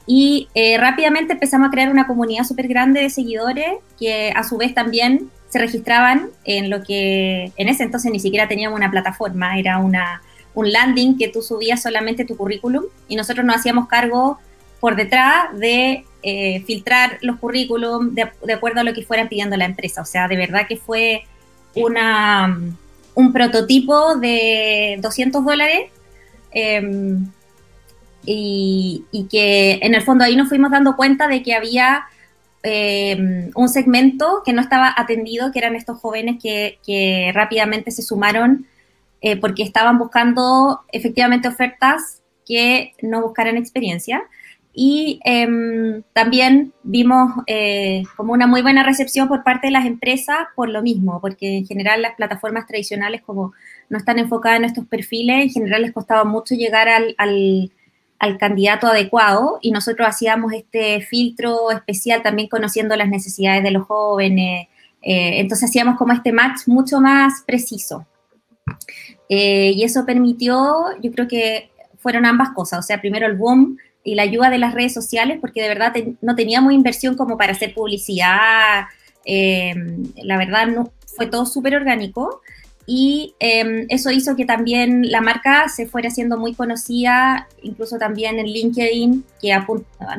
Y 0.06 0.48
eh, 0.54 0.78
rápidamente 0.78 1.34
empezamos 1.34 1.68
a 1.68 1.72
crear 1.72 1.90
una 1.90 2.08
comunidad 2.08 2.44
súper 2.44 2.68
grande 2.68 3.02
de 3.02 3.10
seguidores 3.10 3.68
que 3.98 4.32
a 4.36 4.44
su 4.44 4.58
vez 4.58 4.74
también 4.74 5.30
se 5.50 5.60
registraban 5.60 6.30
en 6.46 6.70
lo 6.70 6.84
que 6.84 7.52
en 7.58 7.70
ese 7.70 7.84
entonces 7.84 8.12
ni 8.12 8.20
siquiera 8.20 8.48
teníamos 8.48 8.78
una 8.78 8.92
plataforma, 8.92 9.58
era 9.58 9.78
una, 9.78 10.22
un 10.56 10.72
landing 10.72 11.18
que 11.18 11.28
tú 11.28 11.42
subías 11.42 11.82
solamente 11.82 12.26
tu 12.26 12.38
currículum 12.38 12.86
y 13.08 13.16
nosotros 13.16 13.46
nos 13.46 13.58
hacíamos 13.58 13.88
cargo 13.88 14.40
por 14.80 14.96
detrás 14.96 15.58
de 15.58 16.06
eh, 16.24 16.64
filtrar 16.66 17.18
los 17.22 17.40
currículum 17.40 18.14
de, 18.14 18.54
acuerdo 18.54 18.82
a 18.82 18.84
lo 18.84 18.94
que 18.94 19.04
fueran 19.04 19.30
pidiendo 19.30 19.58
la 19.58 19.66
empresa. 19.66 20.02
O 20.02 20.06
sea, 20.06 20.28
de 20.28 20.38
verdad 20.38 20.68
que 20.68 20.78
fue 20.78 21.24
una, 21.76 22.60
un 23.16 23.34
prototipo 23.34 24.16
de 24.16 25.00
200 25.02 25.44
dólares 25.44 25.90
em, 26.52 27.26
y, 28.26 29.06
que 29.32 29.80
en 29.82 29.96
el 29.96 30.02
fondo 30.02 30.24
ahí 30.24 30.36
nos 30.36 30.50
fuimos 30.50 30.72
dando 30.72 30.96
cuenta 30.96 31.28
de 31.28 31.44
que 31.44 31.56
había 31.56 32.06
em, 32.62 33.52
un 33.56 33.70
segmento 33.70 34.44
que 34.46 34.54
no 34.54 34.62
estaba 34.62 34.94
atendido, 34.96 35.52
que 35.52 35.60
eran 35.60 35.76
estos 35.76 36.00
jóvenes 36.00 36.42
que, 36.42 36.80
que 36.86 37.32
rápidamente 37.34 37.92
se 37.92 38.02
sumaron 38.02 38.68
eh, 39.26 39.38
porque 39.38 39.64
estaban 39.64 39.98
buscando 39.98 40.82
efectivamente 40.92 41.48
ofertas 41.48 42.22
que 42.46 42.92
no 43.02 43.22
buscaran 43.22 43.56
experiencia. 43.56 44.22
Y 44.74 45.22
em, 45.24 46.04
también 46.12 46.74
vimos 46.84 47.32
eh, 47.48 48.04
como 48.18 48.34
una 48.34 48.48
muy 48.48 48.62
buena 48.62 48.84
recepción 48.84 49.30
por 49.30 49.46
parte 49.46 49.68
de 49.68 49.72
las 49.72 49.86
empresas 49.86 50.40
por 50.58 50.68
lo 50.70 50.82
mismo, 50.82 51.22
porque 51.22 51.60
en 51.60 51.66
general 51.66 52.02
las 52.02 52.16
plataformas 52.16 52.68
tradicionales 52.68 53.22
como 53.22 53.54
no 53.90 53.98
están 53.98 54.20
enfocadas 54.20 54.60
en 54.60 54.66
estos 54.66 54.86
perfiles, 54.88 55.44
en 55.44 55.52
general 55.52 55.84
les 55.84 55.94
costaba 55.94 56.26
mucho 56.26 56.56
llegar 56.56 56.90
al, 56.90 57.16
al, 57.18 58.38
candidato 58.38 58.88
adecuado 58.88 59.58
y 59.62 59.72
nosotros 59.72 60.06
hacíamos 60.06 60.52
este 60.52 61.00
filtro 61.00 61.72
especial 61.72 62.24
también 62.24 62.50
conociendo 62.50 62.96
las 62.98 63.08
necesidades 63.08 63.64
de 63.64 63.72
los 63.72 63.86
jóvenes, 63.86 64.68
eh, 65.02 65.40
entonces 65.40 65.70
hacíamos 65.70 65.98
como 65.98 66.12
este 66.12 66.34
match 66.34 66.68
mucho 66.68 67.00
más 67.00 67.44
preciso. 67.46 68.06
Eh, 69.30 69.72
y 69.76 69.84
eso 69.84 70.06
permitió, 70.06 70.86
yo 71.02 71.12
creo 71.12 71.28
que 71.28 71.72
fueron 71.98 72.26
ambas 72.26 72.50
cosas, 72.50 72.80
o 72.80 72.82
sea, 72.84 73.00
primero 73.00 73.26
el 73.26 73.38
boom 73.38 73.78
y 74.04 74.16
la 74.16 74.24
ayuda 74.24 74.50
de 74.50 74.58
las 74.58 74.74
redes 74.74 74.94
sociales, 74.94 75.38
porque 75.40 75.62
de 75.62 75.70
verdad 75.70 75.94
no 76.22 76.36
teníamos 76.36 76.74
inversión 76.74 77.16
como 77.16 77.38
para 77.38 77.54
hacer 77.54 77.74
publicidad, 77.74 78.86
eh, 79.26 79.74
la 80.24 80.38
verdad 80.38 80.68
no, 80.68 80.92
fue 81.16 81.28
todo 81.28 81.46
súper 81.46 81.76
orgánico 81.76 82.42
y 82.86 83.36
em, 83.40 83.86
eso 83.88 84.12
hizo 84.12 84.36
que 84.36 84.46
también 84.46 85.10
la 85.10 85.22
marca 85.22 85.70
se 85.70 85.88
fuera 85.88 86.10
siendo 86.10 86.38
muy 86.38 86.54
conocida, 86.54 87.48
incluso 87.62 87.98
también 87.98 88.40
en 88.40 88.48
LinkedIn, 88.48 89.24
que 89.42 89.58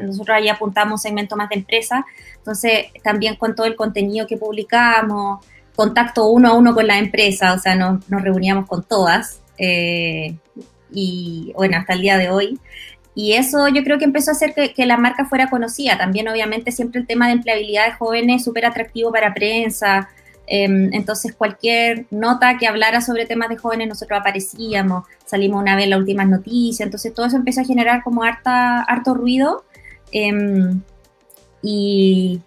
nosotros 0.02 0.36
ahí 0.36 0.48
apuntamos 0.48 1.02
segmento 1.02 1.36
más 1.36 1.50
de 1.50 1.56
empresa, 1.56 2.06
entonces 2.38 2.86
también 3.02 3.36
con 3.36 3.54
todo 3.54 3.66
el 3.66 3.76
contenido 3.76 4.26
que 4.26 4.38
publicamos, 4.38 5.44
contacto 5.74 6.28
uno 6.28 6.48
a 6.48 6.52
uno 6.54 6.74
con 6.74 6.86
la 6.86 6.98
empresa, 6.98 7.52
o 7.54 7.58
sea, 7.58 7.74
nos, 7.74 8.08
nos 8.08 8.22
reuníamos 8.22 8.66
con 8.66 8.82
todas, 8.84 9.40
eh, 9.58 10.36
y 10.90 11.52
bueno, 11.56 11.76
hasta 11.76 11.94
el 11.94 12.00
día 12.00 12.18
de 12.18 12.30
hoy. 12.30 12.58
Y 13.14 13.34
eso 13.34 13.68
yo 13.68 13.84
creo 13.84 13.98
que 13.98 14.04
empezó 14.04 14.30
a 14.30 14.34
hacer 14.34 14.54
que, 14.54 14.86
la 14.86 14.96
marca 14.96 15.24
fuera 15.24 15.48
conocida. 15.48 15.96
También, 15.96 16.28
obviamente, 16.28 16.72
siempre 16.72 17.00
el 17.00 17.06
tema 17.06 17.26
de 17.28 17.34
empleabilidad 17.34 17.86
de 17.86 17.92
jóvenes 17.92 18.36
es 18.38 18.44
súper 18.44 18.66
atractivo 18.66 19.12
para 19.12 19.32
prensa. 19.34 20.08
Em, 20.46 20.92
entonces, 20.92 21.32
cualquier 21.34 22.06
nota 22.10 22.58
que 22.58 22.66
hablara 22.66 23.00
sobre 23.00 23.24
temas 23.24 23.48
de 23.48 23.56
jóvenes, 23.56 23.88
nosotros 23.88 24.18
aparecíamos, 24.20 25.06
salimos 25.24 25.62
una 25.62 25.76
vez 25.76 25.84
en 25.84 25.90
las 25.90 26.00
últimas 26.00 26.28
noticias. 26.28 26.84
Entonces, 26.86 27.14
todo 27.14 27.26
eso 27.26 27.36
empezó 27.36 27.60
a 27.60 27.64
generar 27.64 28.02
como 28.02 28.24
harto 28.24 29.14
ruido. 29.14 29.64
Em, 30.10 30.80
y, 31.62 32.40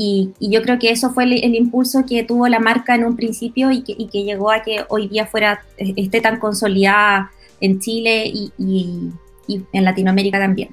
y, 0.00 0.32
yo 0.38 0.62
creo 0.62 0.78
que 0.78 0.90
eso 0.90 1.10
fue 1.10 1.24
el, 1.24 1.56
impulso 1.56 2.04
que 2.06 2.22
tuvo 2.22 2.46
la 2.46 2.60
marca 2.60 2.94
en 2.94 3.04
un 3.04 3.16
principio 3.16 3.72
y 3.72 3.82
que, 3.82 4.22
llegó 4.22 4.52
a 4.52 4.62
que 4.62 4.84
hoy 4.88 5.08
día 5.08 5.26
fuera, 5.26 5.64
eh, 5.76 5.92
esté 5.96 6.20
tan 6.20 6.38
consolidada 6.38 7.32
en 7.60 7.80
Chile 7.80 8.30
y, 8.32 8.52
en 9.48 9.84
Latinoamérica 9.84 10.38
también. 10.38 10.68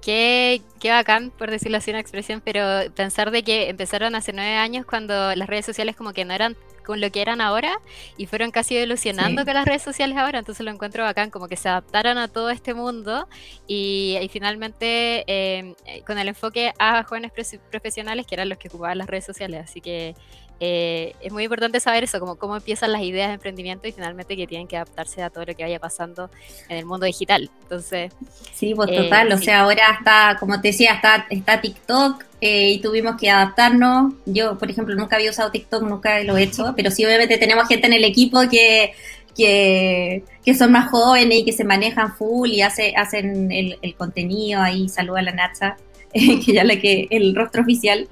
Qué, 0.00 0.62
qué, 0.80 0.90
bacán, 0.90 1.30
por 1.30 1.50
decirlo 1.50 1.76
así 1.76 1.90
una 1.90 2.00
expresión, 2.00 2.40
pero 2.42 2.90
pensar 2.94 3.30
de 3.30 3.42
que 3.42 3.68
empezaron 3.68 4.14
hace 4.14 4.32
nueve 4.32 4.54
años 4.56 4.86
cuando 4.86 5.34
las 5.34 5.46
redes 5.46 5.66
sociales 5.66 5.94
como 5.94 6.14
que 6.14 6.24
no 6.24 6.32
eran 6.32 6.56
con 6.84 7.00
lo 7.00 7.10
que 7.10 7.22
eran 7.22 7.40
ahora 7.40 7.72
y 8.16 8.26
fueron 8.26 8.50
casi 8.50 8.76
evolucionando 8.76 9.44
con 9.44 9.54
las 9.54 9.64
redes 9.64 9.82
sociales 9.82 10.16
ahora, 10.16 10.38
entonces 10.38 10.64
lo 10.64 10.70
encuentro 10.70 11.02
bacán, 11.04 11.30
como 11.30 11.48
que 11.48 11.56
se 11.56 11.68
adaptaron 11.68 12.18
a 12.18 12.28
todo 12.28 12.50
este 12.50 12.74
mundo 12.74 13.28
y, 13.66 14.18
finalmente 14.30 15.24
eh, 15.26 15.74
con 16.06 16.18
el 16.18 16.28
enfoque 16.28 16.72
a 16.78 17.04
jóvenes 17.04 17.32
profesionales 17.70 18.26
que 18.26 18.34
eran 18.34 18.48
los 18.48 18.58
que 18.58 18.68
ocupaban 18.68 18.98
las 18.98 19.06
redes 19.06 19.24
sociales, 19.24 19.64
así 19.64 19.80
que 19.80 20.14
eh, 20.60 21.14
es 21.20 21.32
muy 21.32 21.44
importante 21.44 21.80
saber 21.80 22.04
eso, 22.04 22.20
como 22.20 22.36
cómo 22.36 22.56
empiezan 22.56 22.92
las 22.92 23.02
ideas 23.02 23.28
de 23.28 23.34
emprendimiento 23.34 23.88
y 23.88 23.92
finalmente 23.92 24.36
que 24.36 24.46
tienen 24.46 24.68
que 24.68 24.76
adaptarse 24.76 25.22
a 25.22 25.30
todo 25.30 25.44
lo 25.44 25.54
que 25.54 25.64
vaya 25.64 25.80
pasando 25.80 26.30
en 26.68 26.78
el 26.78 26.86
mundo 26.86 27.06
digital. 27.06 27.50
Entonces, 27.62 28.12
sí, 28.52 28.72
pues 28.74 28.90
eh, 28.92 28.96
total, 28.96 29.32
o 29.32 29.38
sea, 29.38 29.60
ahora 29.60 29.96
está, 29.98 30.36
como 30.38 30.60
te 30.60 30.68
decía, 30.68 30.94
está, 30.94 31.26
está 31.28 31.60
TikTok 31.60 32.24
eh, 32.40 32.70
y 32.70 32.80
tuvimos 32.80 33.16
que 33.16 33.30
adaptarnos. 33.30 34.14
Yo, 34.26 34.56
por 34.56 34.70
ejemplo, 34.70 34.94
nunca 34.94 35.16
había 35.16 35.30
usado 35.30 35.50
TikTok, 35.50 35.82
nunca 35.82 36.22
lo 36.22 36.36
he 36.36 36.44
hecho, 36.44 36.72
pero 36.76 36.90
sí 36.90 37.04
obviamente 37.04 37.36
tenemos 37.36 37.66
gente 37.66 37.88
en 37.88 37.94
el 37.94 38.04
equipo 38.04 38.40
que, 38.48 38.92
que, 39.34 40.54
son 40.56 40.70
más 40.70 40.88
jóvenes 40.90 41.38
y 41.38 41.44
que 41.44 41.52
se 41.52 41.64
manejan 41.64 42.14
full 42.16 42.50
y 42.50 42.62
hace, 42.62 42.94
hacen 42.96 43.50
el, 43.50 43.94
contenido 43.96 44.62
ahí, 44.62 44.88
saluda 44.88 45.18
a 45.18 45.22
la 45.22 45.32
Nacha, 45.32 45.76
que 46.12 46.52
ya 46.52 46.62
la 46.62 46.76
que 46.78 47.08
el 47.10 47.34
rostro 47.34 47.62
oficial. 47.62 48.06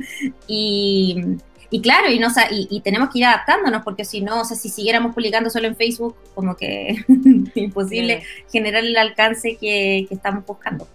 Y 0.48 1.38
y 1.72 1.80
claro, 1.80 2.10
y, 2.10 2.18
no, 2.18 2.28
y, 2.50 2.80
tenemos 2.82 3.08
que 3.08 3.20
ir 3.20 3.24
adaptándonos, 3.24 3.82
porque 3.82 4.04
si 4.04 4.20
no, 4.20 4.42
o 4.42 4.44
sea, 4.44 4.58
si 4.58 4.68
siguiéramos 4.68 5.14
publicando 5.14 5.48
solo 5.48 5.66
en 5.66 5.74
Facebook, 5.74 6.14
como 6.34 6.54
que 6.54 7.02
imposible 7.54 8.22
generar 8.52 8.84
el 8.84 8.94
alcance 8.94 9.56
que 9.56 10.06
estamos 10.10 10.44
buscando. 10.44 10.86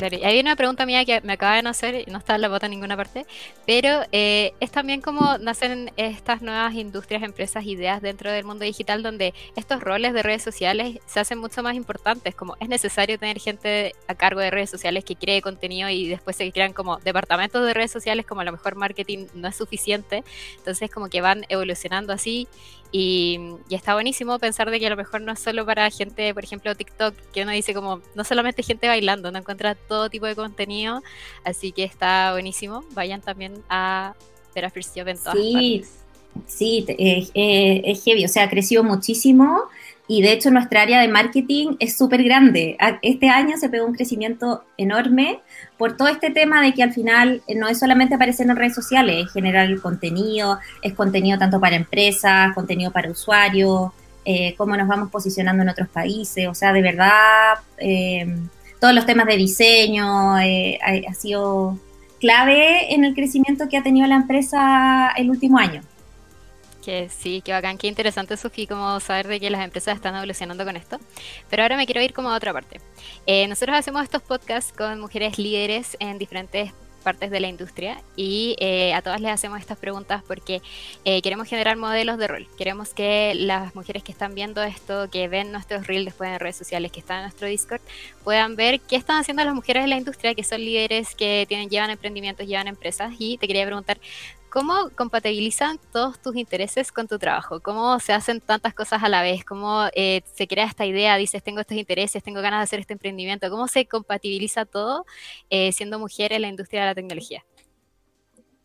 Claro, 0.00 0.16
y 0.16 0.24
hay 0.24 0.40
una 0.40 0.56
pregunta 0.56 0.86
mía 0.86 1.04
que 1.04 1.20
me 1.20 1.34
acaba 1.34 1.56
de 1.56 1.62
nacer 1.62 1.94
y 1.94 2.10
no 2.10 2.16
está 2.16 2.34
en 2.34 2.40
la 2.40 2.48
bota 2.48 2.64
en 2.64 2.70
ninguna 2.70 2.96
parte, 2.96 3.26
pero 3.66 4.00
eh, 4.12 4.54
es 4.58 4.70
también 4.70 5.02
como 5.02 5.36
nacen 5.36 5.92
estas 5.98 6.40
nuevas 6.40 6.72
industrias, 6.72 7.22
empresas, 7.22 7.66
ideas 7.66 8.00
dentro 8.00 8.32
del 8.32 8.46
mundo 8.46 8.64
digital 8.64 9.02
donde 9.02 9.34
estos 9.56 9.82
roles 9.82 10.14
de 10.14 10.22
redes 10.22 10.42
sociales 10.42 11.00
se 11.04 11.20
hacen 11.20 11.36
mucho 11.36 11.62
más 11.62 11.74
importantes, 11.74 12.34
como 12.34 12.56
es 12.60 12.70
necesario 12.70 13.18
tener 13.18 13.38
gente 13.40 13.92
a 14.08 14.14
cargo 14.14 14.40
de 14.40 14.50
redes 14.50 14.70
sociales 14.70 15.04
que 15.04 15.16
cree 15.16 15.42
contenido 15.42 15.90
y 15.90 16.08
después 16.08 16.34
se 16.34 16.50
crean 16.50 16.72
como 16.72 16.96
departamentos 17.00 17.62
de 17.66 17.74
redes 17.74 17.90
sociales, 17.90 18.24
como 18.24 18.40
a 18.40 18.44
lo 18.44 18.52
mejor 18.52 18.76
marketing 18.76 19.26
no 19.34 19.48
es 19.48 19.56
suficiente, 19.56 20.24
entonces 20.56 20.90
como 20.90 21.10
que 21.10 21.20
van 21.20 21.44
evolucionando 21.50 22.14
así 22.14 22.48
y, 22.92 23.40
está 23.70 23.94
buenísimo 23.94 24.38
pensar 24.38 24.70
de 24.70 24.80
que 24.80 24.86
a 24.86 24.90
lo 24.90 24.96
mejor 24.96 25.20
no 25.20 25.32
es 25.32 25.40
solo 25.40 25.64
para 25.64 25.88
gente, 25.90 26.34
por 26.34 26.44
ejemplo, 26.44 26.74
TikTok, 26.74 27.14
que 27.32 27.42
uno 27.42 27.52
dice 27.52 27.74
como, 27.74 28.00
no 28.14 28.24
solamente 28.24 28.62
gente 28.62 28.88
bailando, 28.88 29.28
uno 29.28 29.38
encuentra 29.38 29.74
todo 29.74 30.10
tipo 30.10 30.26
de 30.26 30.34
contenido, 30.34 31.02
así 31.44 31.72
que 31.72 31.84
está 31.84 32.32
buenísimo. 32.32 32.84
Vayan 32.92 33.20
también 33.20 33.62
a 33.68 34.14
ver 34.54 34.64
a 34.64 34.70
First 34.70 34.96
en 34.96 35.18
todas 35.18 35.36
sí, 35.36 35.84
Sí, 36.46 36.84
es 36.88 38.04
heavy, 38.04 38.24
o 38.24 38.28
sea, 38.28 38.44
ha 38.44 38.50
crecido 38.50 38.84
muchísimo 38.84 39.64
y 40.10 40.22
de 40.22 40.32
hecho 40.32 40.50
nuestra 40.50 40.82
área 40.82 41.00
de 41.00 41.06
marketing 41.06 41.76
es 41.78 41.96
súper 41.96 42.24
grande. 42.24 42.76
Este 43.00 43.28
año 43.28 43.56
se 43.56 43.68
pegó 43.68 43.86
un 43.86 43.94
crecimiento 43.94 44.64
enorme 44.76 45.38
por 45.78 45.96
todo 45.96 46.08
este 46.08 46.30
tema 46.30 46.60
de 46.60 46.74
que 46.74 46.82
al 46.82 46.92
final 46.92 47.42
eh, 47.46 47.54
no 47.54 47.68
es 47.68 47.78
solamente 47.78 48.16
aparecer 48.16 48.50
en 48.50 48.56
redes 48.56 48.74
sociales, 48.74 49.26
es 49.26 49.32
generar 49.32 49.66
el 49.66 49.80
contenido, 49.80 50.58
es 50.82 50.94
contenido 50.94 51.38
tanto 51.38 51.60
para 51.60 51.76
empresas, 51.76 52.52
contenido 52.56 52.90
para 52.90 53.08
usuarios, 53.08 53.92
eh, 54.24 54.56
cómo 54.56 54.76
nos 54.76 54.88
vamos 54.88 55.12
posicionando 55.12 55.62
en 55.62 55.68
otros 55.68 55.88
países, 55.88 56.48
o 56.48 56.54
sea, 56.54 56.72
de 56.72 56.82
verdad, 56.82 57.60
eh, 57.78 58.36
todos 58.80 58.92
los 58.92 59.06
temas 59.06 59.26
de 59.26 59.36
diseño 59.36 60.34
ha 60.34 61.14
sido 61.14 61.78
clave 62.18 62.92
en 62.92 63.04
el 63.04 63.14
crecimiento 63.14 63.68
que 63.68 63.76
ha 63.76 63.84
tenido 63.84 64.08
la 64.08 64.16
empresa 64.16 65.12
el 65.16 65.30
último 65.30 65.58
año. 65.58 65.82
Que 66.84 67.08
sí, 67.08 67.42
que 67.42 67.52
bacán, 67.52 67.76
qué 67.76 67.88
interesante, 67.88 68.36
Sofía, 68.36 68.66
como 68.66 69.00
saber 69.00 69.28
de 69.28 69.38
que 69.38 69.50
las 69.50 69.62
empresas 69.62 69.96
están 69.96 70.16
evolucionando 70.16 70.64
con 70.64 70.76
esto. 70.76 70.98
Pero 71.48 71.62
ahora 71.62 71.76
me 71.76 71.86
quiero 71.86 72.00
ir 72.00 72.12
como 72.12 72.30
a 72.30 72.36
otra 72.36 72.52
parte. 72.52 72.80
Eh, 73.26 73.46
nosotros 73.48 73.76
hacemos 73.76 74.02
estos 74.02 74.22
podcasts 74.22 74.72
con 74.72 75.00
mujeres 75.00 75.38
líderes 75.38 75.96
en 76.00 76.18
diferentes 76.18 76.72
partes 77.00 77.30
de 77.30 77.40
la 77.40 77.48
industria 77.48 78.00
y 78.14 78.56
eh, 78.60 78.94
a 78.94 79.02
todas 79.02 79.20
les 79.20 79.32
hacemos 79.32 79.58
estas 79.58 79.78
preguntas 79.78 80.22
porque 80.26 80.62
eh, 81.04 81.20
queremos 81.22 81.48
generar 81.48 81.76
modelos 81.76 82.18
de 82.18 82.28
rol. 82.28 82.46
Queremos 82.56 82.94
que 82.94 83.34
las 83.34 83.74
mujeres 83.74 84.02
que 84.02 84.12
están 84.12 84.34
viendo 84.34 84.62
esto, 84.62 85.10
que 85.10 85.28
ven 85.28 85.50
nuestros 85.50 85.86
reels 85.86 86.04
después 86.04 86.30
en 86.30 86.38
redes 86.38 86.56
sociales, 86.56 86.92
que 86.92 87.00
están 87.00 87.18
en 87.18 87.22
nuestro 87.24 87.48
Discord, 87.48 87.80
puedan 88.22 88.54
ver 88.56 88.80
qué 88.80 88.96
están 88.96 89.18
haciendo 89.18 89.44
las 89.44 89.54
mujeres 89.54 89.84
en 89.84 89.90
la 89.90 89.96
industria, 89.96 90.34
que 90.34 90.44
son 90.44 90.60
líderes, 90.60 91.14
que 91.14 91.46
tienen, 91.48 91.68
llevan 91.68 91.90
emprendimientos, 91.90 92.46
llevan 92.46 92.68
empresas. 92.68 93.12
Y 93.18 93.38
te 93.38 93.46
quería 93.46 93.64
preguntar, 93.64 93.98
¿Cómo 94.50 94.90
compatibilizan 94.96 95.78
todos 95.92 96.20
tus 96.20 96.34
intereses 96.34 96.90
con 96.90 97.06
tu 97.06 97.20
trabajo? 97.20 97.60
¿Cómo 97.60 98.00
se 98.00 98.12
hacen 98.12 98.40
tantas 98.40 98.74
cosas 98.74 99.02
a 99.04 99.08
la 99.08 99.22
vez? 99.22 99.44
¿Cómo 99.44 99.84
eh, 99.94 100.22
se 100.34 100.48
crea 100.48 100.64
esta 100.64 100.84
idea? 100.84 101.16
Dices, 101.16 101.40
tengo 101.40 101.60
estos 101.60 101.76
intereses, 101.76 102.20
tengo 102.22 102.40
ganas 102.42 102.58
de 102.58 102.64
hacer 102.64 102.80
este 102.80 102.94
emprendimiento. 102.94 103.48
¿Cómo 103.48 103.68
se 103.68 103.86
compatibiliza 103.86 104.64
todo 104.64 105.06
eh, 105.50 105.70
siendo 105.70 106.00
mujer 106.00 106.32
en 106.32 106.42
la 106.42 106.48
industria 106.48 106.80
de 106.80 106.86
la 106.88 106.94
tecnología? 106.96 107.44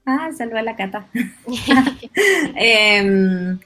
Ah, 0.07 0.31
salva 0.35 0.63
la 0.63 0.75
cata. 0.75 1.07
Em, 2.55 3.59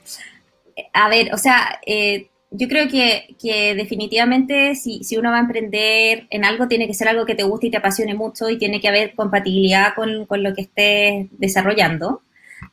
a 0.92 1.08
ver, 1.08 1.32
o 1.32 1.38
sea, 1.38 1.80
eh, 1.86 2.28
yo 2.50 2.68
creo 2.68 2.88
que, 2.88 3.36
definitivamente 3.76 4.74
si, 4.74 5.00
uno 5.16 5.30
va 5.30 5.36
a 5.38 5.40
emprender 5.40 6.26
en 6.30 6.44
algo, 6.44 6.68
tiene 6.68 6.86
que 6.86 6.94
ser 6.94 7.08
algo 7.08 7.24
que 7.24 7.34
te 7.34 7.44
guste 7.44 7.68
y 7.68 7.70
te 7.70 7.76
apasione 7.76 8.14
mucho 8.14 8.50
y 8.50 8.58
tiene 8.58 8.80
que 8.80 8.88
haber 8.88 9.14
compatibilidad 9.14 9.94
con, 9.94 10.26
lo 10.42 10.54
que 10.54 10.62
estés 10.62 11.28
desarrollando. 11.38 12.22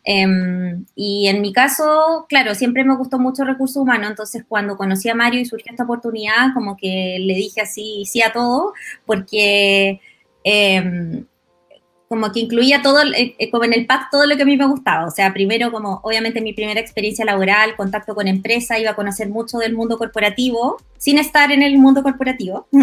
Em, 0.04 0.86
y 0.96 1.28
en 1.28 1.42
mi 1.42 1.54
caso, 1.54 2.26
claro, 2.28 2.56
siempre 2.56 2.84
me 2.84 2.96
gustó 2.96 3.20
mucho 3.20 3.44
recursos 3.46 3.78
humanos, 3.78 4.10
entonces 4.10 4.44
cuando 4.48 4.78
conocí 4.78 5.10
a 5.10 5.16
Mario 5.16 5.40
y 5.42 5.46
surgió 5.46 5.72
esta 5.72 5.84
oportunidad, 5.84 6.54
como 6.54 6.76
que 6.78 7.18
le 7.20 7.36
dije 7.36 7.62
así, 7.62 8.04
sí 8.06 8.22
a 8.22 8.34
todo, 8.34 8.74
porque 9.06 10.02
em, 10.44 11.26
como 12.08 12.32
que 12.32 12.40
incluía 12.40 12.82
todo, 12.82 13.02
eh, 13.02 13.36
eh, 13.38 13.50
como 13.50 13.66
en 13.66 13.74
el 13.74 13.86
pack, 13.86 14.10
todo 14.12 14.26
lo 14.26 14.36
que 14.36 14.44
a 14.44 14.46
mí 14.46 14.56
me 14.56 14.68
gustaba. 14.68 15.06
O 15.06 15.12
sea, 15.12 15.34
primero 15.34 15.72
como 15.72 16.00
obviamente 16.04 16.42
mi 16.42 16.54
primera 16.54 16.80
experiencia 16.80 17.26
laboral, 17.26 17.76
contacto 17.76 18.16
con 18.16 18.28
empresa, 18.28 18.80
iba 18.80 18.92
a 18.92 18.96
conocer 18.96 19.30
mucho 19.30 19.58
del 19.58 19.76
mundo 19.76 19.98
corporativo, 19.98 20.78
sin 20.98 21.18
estar 21.18 21.52
en 21.52 21.64
el 21.64 21.78
mundo 21.78 22.04
corporativo. 22.04 22.68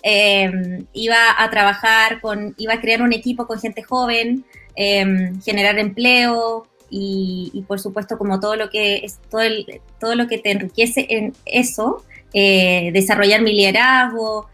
Em, 0.00 0.86
iba 0.92 1.16
a 1.36 1.50
trabajar 1.50 2.20
con, 2.20 2.54
iba 2.56 2.74
a 2.74 2.80
crear 2.80 3.02
un 3.02 3.12
equipo 3.12 3.48
con 3.48 3.58
gente 3.58 3.82
joven, 3.82 4.44
em, 4.76 5.42
generar 5.42 5.76
empleo 5.76 6.68
y, 6.88 7.64
por 7.66 7.80
supuesto 7.80 8.16
como 8.16 8.38
todo 8.38 8.54
lo 8.54 8.70
que 8.70 8.98
es 8.98 9.18
todo, 9.28 9.40
el, 9.40 9.80
todo 9.98 10.14
lo 10.14 10.28
que 10.28 10.38
te 10.38 10.52
enriquece 10.52 11.04
en 11.10 11.34
eso, 11.44 12.04
eh, 12.32 12.90
desarrollar 12.92 13.42
mi 13.42 13.52
liderazgo. 13.52 14.48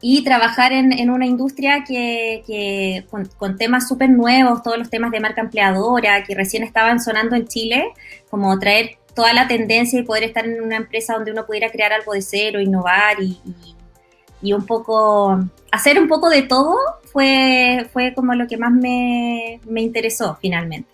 Y 0.00 0.22
trabajar 0.22 0.72
en, 0.72 1.10
una 1.10 1.26
industria 1.26 1.82
que, 1.84 3.04
con, 3.10 3.56
temas 3.56 3.88
súper 3.88 4.10
nuevos, 4.10 4.62
todos 4.62 4.78
los 4.78 4.90
temas 4.90 5.10
de 5.10 5.18
marca 5.18 5.40
empleadora 5.40 6.22
que 6.22 6.36
recién 6.36 6.62
estaban 6.62 7.00
sonando 7.00 7.34
en 7.34 7.48
Chile, 7.48 7.88
como 8.30 8.56
traer 8.60 8.98
toda 9.14 9.32
la 9.32 9.48
tendencia 9.48 9.98
y 9.98 10.04
poder 10.04 10.22
estar 10.22 10.46
en 10.46 10.62
una 10.62 10.76
empresa 10.76 11.14
donde 11.14 11.32
uno 11.32 11.44
pudiera 11.46 11.70
crear 11.70 11.92
algo 11.92 12.12
de 12.12 12.22
cero, 12.22 12.60
innovar 12.60 13.16
y, 13.20 14.52
un 14.52 14.64
poco, 14.66 15.40
hacer 15.72 16.00
un 16.00 16.06
poco 16.06 16.30
de 16.30 16.42
todo 16.42 16.76
fue, 17.12 17.88
fue 17.92 18.14
como 18.14 18.34
lo 18.34 18.46
que 18.46 18.56
más 18.56 18.70
me, 18.70 19.60
interesó 19.76 20.38
finalmente. 20.40 20.88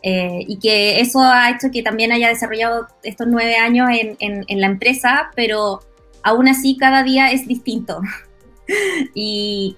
Eh, 0.00 0.44
y 0.46 0.58
que 0.58 1.00
eso 1.00 1.20
ha 1.22 1.50
hecho 1.50 1.70
que 1.72 1.82
también 1.82 2.12
haya 2.12 2.28
desarrollado 2.28 2.86
estos 3.02 3.26
nueve 3.26 3.56
años 3.56 3.88
en, 3.90 4.44
en 4.46 4.60
la 4.60 4.66
empresa, 4.66 5.30
pero 5.34 5.80
aún 6.24 6.48
así 6.48 6.76
cada 6.76 7.04
día 7.04 7.30
es 7.30 7.46
distinto. 7.46 8.00
y, 9.14 9.76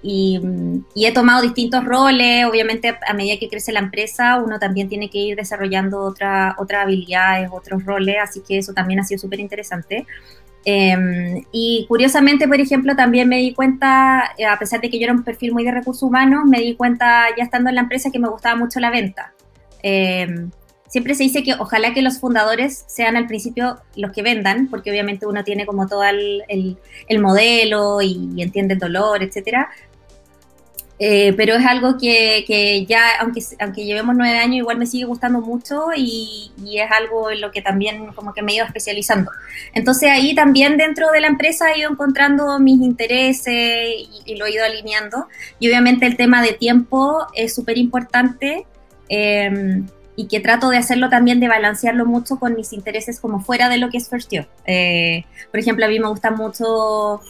he 0.95 1.13
tomado 1.13 1.41
distintos 1.41 1.83
roles, 1.85 2.45
obviamente 2.45 2.97
a 3.07 3.13
medida 3.13 3.37
que 3.39 3.49
crece 3.49 3.71
la 3.71 3.79
empresa 3.79 4.41
uno 4.43 4.59
también 4.59 4.89
tiene 4.89 5.09
que 5.09 5.19
ir 5.19 5.35
desarrollando 5.35 5.99
otra, 5.99 6.55
otras 6.57 6.83
habilidades, 6.83 7.49
otros 7.51 7.85
roles, 7.85 8.17
así 8.21 8.41
que 8.47 8.57
eso 8.57 8.73
también 8.73 8.99
ha 8.99 9.03
sido 9.03 9.19
súper 9.19 9.39
interesante. 9.39 10.05
Em, 10.65 11.45
y 11.53 11.85
curiosamente, 11.87 12.45
por 12.45 12.59
ejemplo, 12.59 12.93
también 12.93 13.29
me 13.29 13.37
di 13.37 13.53
cuenta, 13.53 14.33
eh, 14.37 14.45
a 14.45 14.59
pesar 14.59 14.81
de 14.81 14.89
que 14.89 14.99
yo 14.99 15.05
era 15.05 15.13
un 15.13 15.23
perfil 15.23 15.53
muy 15.53 15.63
de 15.63 15.71
recursos 15.71 16.03
humanos, 16.03 16.43
me 16.45 16.59
di 16.59 16.75
cuenta 16.75 17.25
ya 17.37 17.43
estando 17.45 17.69
en 17.69 17.75
la 17.75 17.81
empresa 17.81 18.11
que 18.11 18.19
me 18.19 18.27
gustaba 18.27 18.55
mucho 18.57 18.81
la 18.81 18.89
venta. 18.89 19.33
Em, 19.81 20.51
siempre 20.87 21.15
se 21.15 21.23
dice 21.23 21.43
que 21.43 21.53
ojalá 21.53 21.93
que 21.93 22.01
los 22.01 22.19
fundadores 22.19 22.85
sean 22.87 23.15
al 23.17 23.27
principio 23.27 23.77
los 23.95 24.11
que 24.11 24.23
vendan, 24.23 24.67
porque 24.69 24.89
obviamente 24.89 25.25
uno 25.25 25.43
tiene 25.43 25.65
como 25.65 25.87
todo 25.87 26.03
el, 26.03 26.43
el, 26.47 27.19
modelo 27.19 28.01
y, 28.01 28.41
entiende 28.41 28.75
el 28.75 28.79
dolor, 28.79 29.23
etcétera. 29.23 29.69
Eh, 30.99 31.33
pero 31.37 31.53
es 31.53 31.63
algo 31.63 31.95
que, 31.99 32.43
que, 32.47 32.83
ya, 32.87 33.19
aunque, 33.19 33.39
aunque 33.59 33.85
llevemos 33.85 34.15
nueve 34.15 34.39
años, 34.39 34.57
igual 34.57 34.79
me 34.79 34.87
sigue 34.87 35.05
gustando 35.05 35.41
mucho 35.41 35.89
y, 35.95 36.51
y, 36.65 36.79
es 36.79 36.89
algo 36.89 37.29
en 37.29 37.39
lo 37.39 37.51
que 37.51 37.61
también 37.61 38.07
como 38.13 38.33
que 38.33 38.41
me 38.41 38.53
he 38.53 38.55
ido 38.55 38.65
especializando. 38.65 39.29
Entonces 39.75 40.09
ahí 40.09 40.33
también 40.33 40.75
dentro 40.75 41.11
de 41.11 41.21
la 41.21 41.27
empresa 41.27 41.71
he 41.71 41.79
ido 41.79 41.91
encontrando 41.91 42.57
mis 42.57 42.81
intereses 42.81 43.53
y, 43.55 44.09
y 44.25 44.37
lo 44.37 44.47
he 44.47 44.53
ido 44.53 44.65
alineando. 44.65 45.27
Y 45.59 45.67
obviamente 45.67 46.07
el 46.07 46.17
tema 46.17 46.41
de 46.41 46.53
tiempo 46.53 47.27
es 47.35 47.53
súper 47.53 47.77
importante. 47.77 48.65
Eh, 49.07 49.83
y 50.19 50.27
que 50.27 50.39
trato 50.39 50.69
de 50.69 50.77
hacerlo 50.77 51.09
también, 51.09 51.39
de 51.39 51.47
balancearlo 51.47 52.07
mucho 52.07 52.39
con 52.39 52.55
mis 52.55 52.73
intereses 52.73 53.19
como 53.19 53.39
fuera 53.39 53.69
de 53.69 53.77
lo 53.77 53.91
que 53.91 53.97
es 53.97 54.09
First 54.09 54.31
Year. 54.31 54.47
Eh, 54.65 55.25
por 55.51 55.59
ejemplo, 55.59 55.85
a 55.85 55.87
mí 55.87 55.99
me 55.99 56.07
gusta 56.07 56.31
mucho 56.31 57.21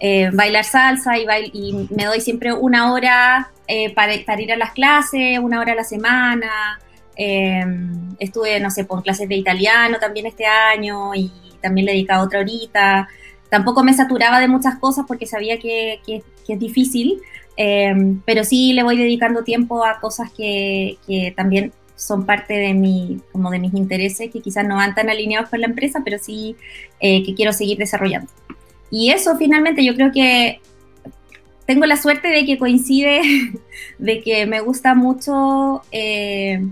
eh, 0.00 0.30
bailar 0.32 0.64
salsa 0.64 1.16
y, 1.16 1.26
y, 1.52 1.88
me 1.94 2.06
doy 2.06 2.20
siempre 2.20 2.52
una 2.52 2.92
hora 2.92 3.52
eh, 3.68 3.94
para, 3.94 4.14
para, 4.26 4.42
ir 4.42 4.52
a 4.52 4.56
las 4.56 4.72
clases, 4.72 5.38
una 5.38 5.60
hora 5.60 5.72
a 5.72 5.76
la 5.76 5.84
semana. 5.84 6.80
estuve, 7.16 8.58
no 8.58 8.70
sé, 8.70 8.84
con 8.84 9.00
clases 9.00 9.28
de 9.28 9.36
italiano 9.36 9.98
también 10.00 10.26
este 10.26 10.44
año 10.44 11.14
y 11.14 11.30
también 11.62 11.86
le 11.86 11.92
he 11.92 11.94
dedicado 11.94 12.24
otra 12.24 12.40
horita. 12.40 13.08
Tampoco 13.48 13.84
me 13.84 13.94
saturaba 13.94 14.40
de 14.40 14.48
muchas 14.48 14.74
cosas 14.80 15.04
porque 15.06 15.26
sabía 15.26 15.60
que, 15.60 16.00
que, 16.04 16.24
que 16.44 16.54
es 16.54 16.58
difícil, 16.58 17.20
pero 18.26 18.42
sí 18.42 18.72
le 18.72 18.82
voy 18.82 18.98
dedicando 18.98 19.44
tiempo 19.44 19.84
a 19.84 20.00
cosas 20.00 20.32
que, 20.32 20.98
que 21.06 21.32
también 21.36 21.72
son 21.96 22.26
parte 22.26 22.54
de 22.54 22.74
mi, 22.74 23.20
como 23.32 23.50
de 23.50 23.58
mis 23.58 23.74
intereses 23.74 24.30
que 24.30 24.40
quizás 24.40 24.66
no 24.66 24.76
van 24.76 24.94
tan 24.94 25.08
alineados 25.08 25.48
con 25.50 25.60
la 25.60 25.66
empresa, 25.66 26.02
pero 26.04 26.18
sí 26.18 26.56
eh, 27.00 27.22
que 27.24 27.34
quiero 27.34 27.52
seguir 27.52 27.78
desarrollando. 27.78 28.30
Y 28.90 29.10
eso 29.10 29.36
finalmente 29.36 29.84
yo 29.84 29.94
creo 29.94 30.12
que 30.12 30.60
tengo 31.66 31.86
la 31.86 31.96
suerte 31.96 32.28
de 32.28 32.44
que 32.44 32.58
coincide, 32.58 33.20
de 33.98 34.22
que 34.22 34.46
me 34.46 34.60
gusta 34.60 34.94
mucho 34.94 35.82
eh, 35.92 36.64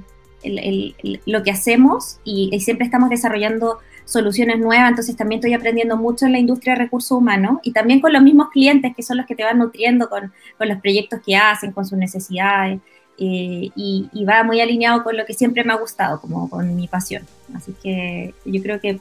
lo 1.27 1.43
que 1.43 1.51
hacemos 1.51 2.19
y, 2.25 2.59
siempre 2.61 2.85
estamos 2.85 3.11
desarrollando 3.11 3.79
soluciones 4.05 4.59
nuevas, 4.59 4.91
entonces 4.91 5.17
también 5.17 5.39
estoy 5.39 5.55
aprendiendo 5.55 5.97
mucho 5.97 6.27
en 6.27 6.33
la 6.33 6.39
industria 6.39 6.75
de 6.75 6.81
recursos 6.81 7.17
humanos 7.17 7.59
y 7.63 7.73
también 7.73 8.01
con 8.01 8.13
los 8.13 8.23
mismos 8.23 8.51
clientes 8.51 8.93
que 8.95 9.03
son 9.03 9.17
los 9.17 9.27
que 9.27 9.37
te 9.37 9.45
van 9.45 9.59
nutriendo 9.59 10.09
con, 10.09 10.33
con 10.59 10.69
los 10.69 10.81
proyectos 10.81 11.21
que 11.25 11.37
hacen, 11.37 11.73
con 11.73 11.87
sus 11.87 11.97
necesidades. 11.97 12.81
Eh, 13.19 13.71
y, 13.77 14.25
va 14.25 14.43
muy 14.43 14.61
alineado 14.61 15.05
con 15.05 15.17
lo 15.17 15.25
que 15.25 15.35
siempre 15.35 15.65
me 15.65 15.73
ha 15.73 15.77
gustado, 15.77 16.21
como 16.21 16.49
con 16.49 16.75
mi 16.75 16.89
pasión. 16.89 17.27
Así 17.55 17.75
que 17.83 18.35
yo 18.45 18.63
creo 18.63 18.81
que, 18.81 19.01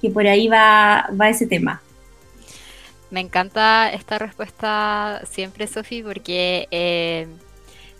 que 0.00 0.10
por 0.10 0.26
ahí 0.26 0.48
va, 0.48 1.08
va 1.18 1.28
ese 1.28 1.46
tema. 1.46 1.82
Me 3.10 3.20
encanta 3.20 3.92
esta 3.92 4.18
respuesta 4.18 5.20
siempre, 5.30 5.66
Sofi, 5.66 6.02
porque 6.02 6.66
eh, 6.70 7.26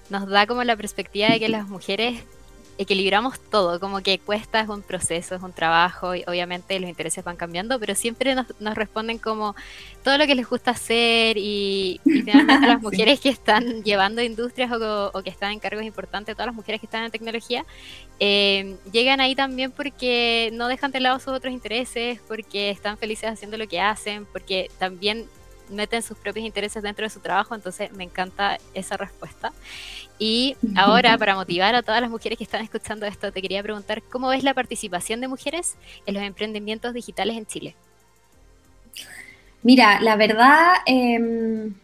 nos 0.09 0.26
da 0.26 0.47
como 0.47 0.64
la 0.64 0.75
perspectiva 0.75 1.28
de 1.28 1.38
que 1.38 1.49
las 1.50 1.68
mujeres 1.68 2.23
equilibramos 2.79 3.38
todo, 3.38 3.79
como 3.79 4.00
que 4.02 4.19
cuesta, 4.19 4.61
es 4.61 4.69
un 4.69 4.83
proceso, 4.83 5.35
es 5.35 5.43
un 5.43 5.52
trabajo, 5.52 6.14
y 6.14 6.25
obviamente 6.26 6.79
los 6.81 6.88
intereses 6.88 7.25
van 7.25 7.37
cambiando, 7.37 7.79
pero 7.79 7.95
siempre 7.95 8.35
nos, 8.35 8.75
responden 8.75 9.19
como 9.19 9.55
todo 10.02 10.19
lo 10.19 10.26
que 10.26 10.35
les 10.35 10.49
gusta 10.49 10.73
hacer 10.73 11.37
y, 11.38 12.00
finalmente 12.05 12.67
las 12.67 12.83
mujeres 12.83 13.21
que 13.21 13.29
están 13.29 13.83
llevando 13.83 14.23
industrias 14.23 14.71
o, 14.73 15.23
que 15.23 15.31
están 15.31 15.52
en 15.52 15.61
cargos 15.61 15.85
importantes, 15.85 16.35
todas 16.35 16.47
las 16.47 16.55
mujeres 16.55 16.81
que 16.81 16.87
están 16.87 17.05
en 17.05 17.11
tecnología, 17.11 17.64
eh, 18.19 18.76
llegan 18.91 19.21
ahí 19.21 19.35
también 19.35 19.71
porque 19.71 20.50
no 20.52 20.69
dejan 20.69 20.91
de 20.93 21.00
lado 21.00 21.19
sus 21.19 21.33
otros 21.35 21.52
intereses, 21.52 22.21
porque 22.26 22.71
están 22.71 22.99
felices 22.99 23.31
haciendo 23.31 23.57
lo 23.57 23.69
que 23.69 23.81
hacen, 23.81 24.26
porque 24.26 24.71
también 24.79 25.29
meten 25.73 26.02
sus 26.02 26.17
propios 26.19 26.47
intereses 26.47 26.83
dentro 26.83 27.05
de 27.05 27.11
su 27.11 27.21
trabajo, 27.21 27.55
entonces 27.55 27.93
me 27.93 28.05
encanta 28.05 28.59
esa 28.75 28.97
respuesta. 28.97 29.52
Y 30.19 30.57
ahora, 30.76 31.19
para 31.19 31.35
motivar 31.35 31.75
a 31.75 31.83
todas 31.83 32.00
las 32.00 32.11
mujeres 32.11 32.38
que 32.38 32.45
están 32.45 32.62
escuchando 32.62 33.07
esto, 33.07 33.33
te 33.33 33.42
quería 33.42 33.62
preguntar, 33.62 34.02
¿cómo 34.02 34.28
ves 34.28 34.45
la 34.45 34.54
participación 34.54 35.21
de 35.21 35.28
mujeres 35.28 35.76
en 36.07 36.14
los 36.14 36.23
emprendimientos 36.23 36.95
digitales 36.95 37.37
en 37.37 37.47
Chile? 37.47 37.75
Mira, 39.62 40.00
la 40.00 40.16
verdad, 40.16 40.75
em, 40.87 41.75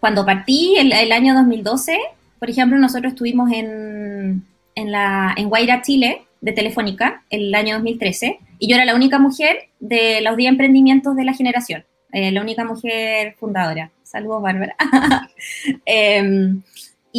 cuando 0.00 0.24
partí 0.24 0.76
el, 0.78 0.92
el, 0.92 1.12
año 1.12 1.34
2012, 1.34 1.98
por 2.38 2.50
ejemplo, 2.50 2.78
nosotros 2.78 3.12
estuvimos 3.12 3.50
en, 3.52 4.44
en, 4.74 4.92
la, 4.92 5.34
en 5.36 5.48
Guaira, 5.48 5.82
Chile, 5.82 6.26
de 6.40 6.52
Telefónica, 6.52 7.24
el 7.30 7.54
año 7.54 7.74
2013, 7.74 8.38
y 8.58 8.68
yo 8.68 8.76
era 8.76 8.84
la 8.84 8.94
única 8.94 9.18
mujer 9.18 9.68
de 9.80 10.20
los 10.20 10.36
10 10.36 10.50
emprendimientos 10.50 11.16
de 11.16 11.24
la 11.24 11.34
generación. 11.34 11.84
Eh, 12.12 12.30
la 12.30 12.40
única 12.40 12.64
mujer 12.64 13.34
fundadora. 13.38 13.90
Saludos, 14.02 14.42
Bárbara. 14.42 14.76
Em, 15.84 16.62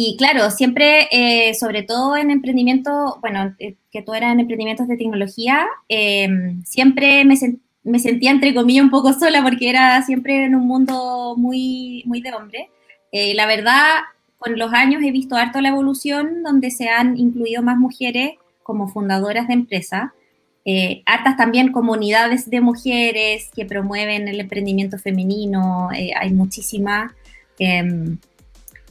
y 0.00 0.16
claro, 0.16 0.50
siempre, 0.50 1.08
eh, 1.10 1.54
sobre 1.54 1.82
todo 1.82 2.16
en 2.16 2.30
emprendimiento, 2.30 3.18
bueno, 3.20 3.54
eh, 3.58 3.74
que 3.90 4.02
tú 4.02 4.14
eras 4.14 4.32
en 4.32 4.40
emprendimientos 4.40 4.86
de 4.86 4.96
tecnología, 4.96 5.66
em, 5.88 6.62
siempre 6.64 7.24
me, 7.24 7.34
me, 7.82 7.98
sentía, 7.98 8.30
entre 8.30 8.54
comillas, 8.54 8.84
un 8.84 8.90
poco 8.90 9.12
sola 9.12 9.42
porque 9.42 9.68
era 9.68 10.00
siempre 10.02 10.44
en 10.44 10.54
un 10.54 10.66
mundo 10.68 11.34
muy, 11.36 12.04
muy 12.06 12.20
de 12.20 12.32
hombre. 12.32 12.70
la 13.12 13.46
verdad, 13.46 14.02
con 14.38 14.58
los 14.58 14.72
años 14.72 15.02
he 15.02 15.10
visto 15.10 15.34
harto 15.36 15.60
la 15.60 15.70
evolución 15.70 16.42
donde 16.42 16.70
se 16.70 16.88
han 16.88 17.16
incluido 17.16 17.62
más 17.62 17.78
mujeres 17.78 18.32
como 18.62 18.86
fundadoras 18.88 19.48
de 19.48 19.54
empresas 19.54 20.10
eh, 20.70 21.02
hartas 21.06 21.38
también 21.38 21.72
comunidades 21.72 22.50
de 22.50 22.60
mujeres 22.60 23.50
que 23.56 23.64
promueven 23.64 24.28
el 24.28 24.38
emprendimiento 24.38 24.98
femenino, 24.98 25.88
eh, 25.96 26.10
hay 26.14 26.30
muchísimas 26.34 27.10
em, 27.58 28.18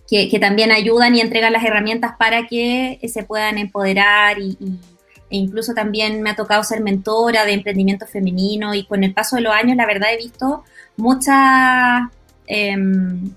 que, 0.08 0.38
también 0.40 0.72
ayudan 0.72 1.16
y 1.16 1.22
entregan 1.22 1.54
las 1.54 1.64
herramientas 1.64 2.14
para 2.18 2.48
que 2.48 3.00
se 3.08 3.24
puedan 3.24 3.58
empoderar 3.58 4.40
y, 4.40 4.58
e 5.30 5.38
incluso 5.38 5.74
también 5.74 6.22
me 6.22 6.30
ha 6.30 6.36
tocado 6.36 6.64
ser 6.64 6.82
mentora 6.82 7.46
de 7.46 7.54
emprendimiento 7.54 8.06
femenino 8.08 8.74
y 8.74 8.86
con 8.86 9.04
el 9.04 9.14
paso 9.14 9.36
de 9.36 9.42
los 9.42 9.54
años 9.54 9.76
la 9.76 9.86
verdad 9.86 10.14
he 10.14 10.18
visto 10.18 10.64
muchas 10.96 12.04
em, 12.48 13.32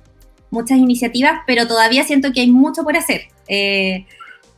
muchas 0.51 0.79
iniciativas, 0.79 1.41
pero 1.47 1.67
todavía 1.67 2.05
siento 2.05 2.33
que 2.33 2.41
hay 2.41 2.51
mucho 2.51 2.83
por 2.83 2.97
hacer. 2.97 3.23
Eh, 3.49 4.05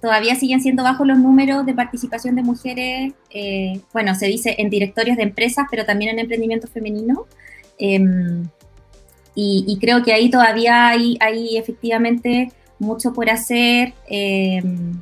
todavía 0.01 0.35
siguen 0.35 0.61
siendo 0.61 0.83
bajos 0.83 1.07
los 1.07 1.19
números 1.19 1.65
de 1.65 1.75
participación 1.75 2.35
de 2.35 2.43
mujeres, 2.43 3.13
eh, 3.31 3.81
bueno, 3.93 4.15
se 4.15 4.27
dice 4.27 4.57
en 4.59 4.71
directorios 4.71 5.17
de 5.17 5.23
empresas, 5.23 5.67
pero 5.71 5.85
también 5.85 6.13
en 6.13 6.19
emprendimiento 6.19 6.67
femenino. 6.67 7.27
Y, 9.35 9.79
creo 9.81 10.03
que 10.03 10.13
ahí 10.13 10.29
todavía 10.31 10.89
hay, 10.89 11.17
hay 11.21 11.57
efectivamente 11.57 12.53
mucho 12.79 13.15
por 13.15 13.31
hacer 13.31 13.95
em, 14.09 15.01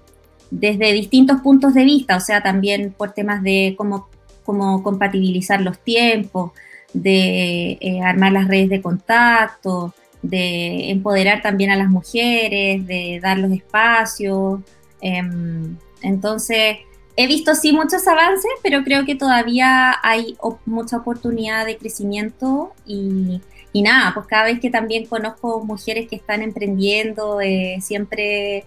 desde 0.50 0.92
distintos 0.92 1.40
puntos 1.40 1.74
de 1.74 1.84
vista, 1.84 2.16
o 2.16 2.20
sea, 2.20 2.42
también 2.42 2.94
por 2.96 3.12
temas 3.12 3.42
de 3.42 3.74
cómo, 3.76 4.08
cómo 4.44 4.82
compatibilizar 4.84 5.60
los 5.60 5.78
tiempos, 5.80 6.52
de 6.92 7.78
eh, 7.80 8.00
armar 8.04 8.32
las 8.32 8.46
redes 8.46 8.68
de 8.68 8.80
contacto, 8.80 9.94
de 10.22 10.90
empoderar 10.90 11.42
también 11.42 11.70
a 11.70 11.76
las 11.76 11.88
mujeres, 11.88 12.86
de 12.86 13.18
dar 13.22 13.38
los 13.38 13.50
espacios, 13.52 14.60
Em, 15.00 15.76
entonces, 16.02 16.78
he 17.16 17.26
visto 17.26 17.54
sí 17.54 17.72
muchos 17.72 18.06
avances, 18.06 18.50
pero 18.62 18.84
creo 18.84 19.04
que 19.04 19.14
todavía 19.14 19.96
hay 20.02 20.36
mucha 20.66 20.98
oportunidad 20.98 21.66
de 21.66 21.76
crecimiento 21.76 22.72
y, 22.86 23.40
nada, 23.74 24.12
pues 24.14 24.26
cada 24.26 24.44
vez 24.44 24.60
que 24.60 24.70
también 24.70 25.06
conozco 25.06 25.64
mujeres 25.64 26.08
que 26.08 26.16
están 26.16 26.42
emprendiendo, 26.42 27.40
eh, 27.40 27.78
siempre 27.80 28.64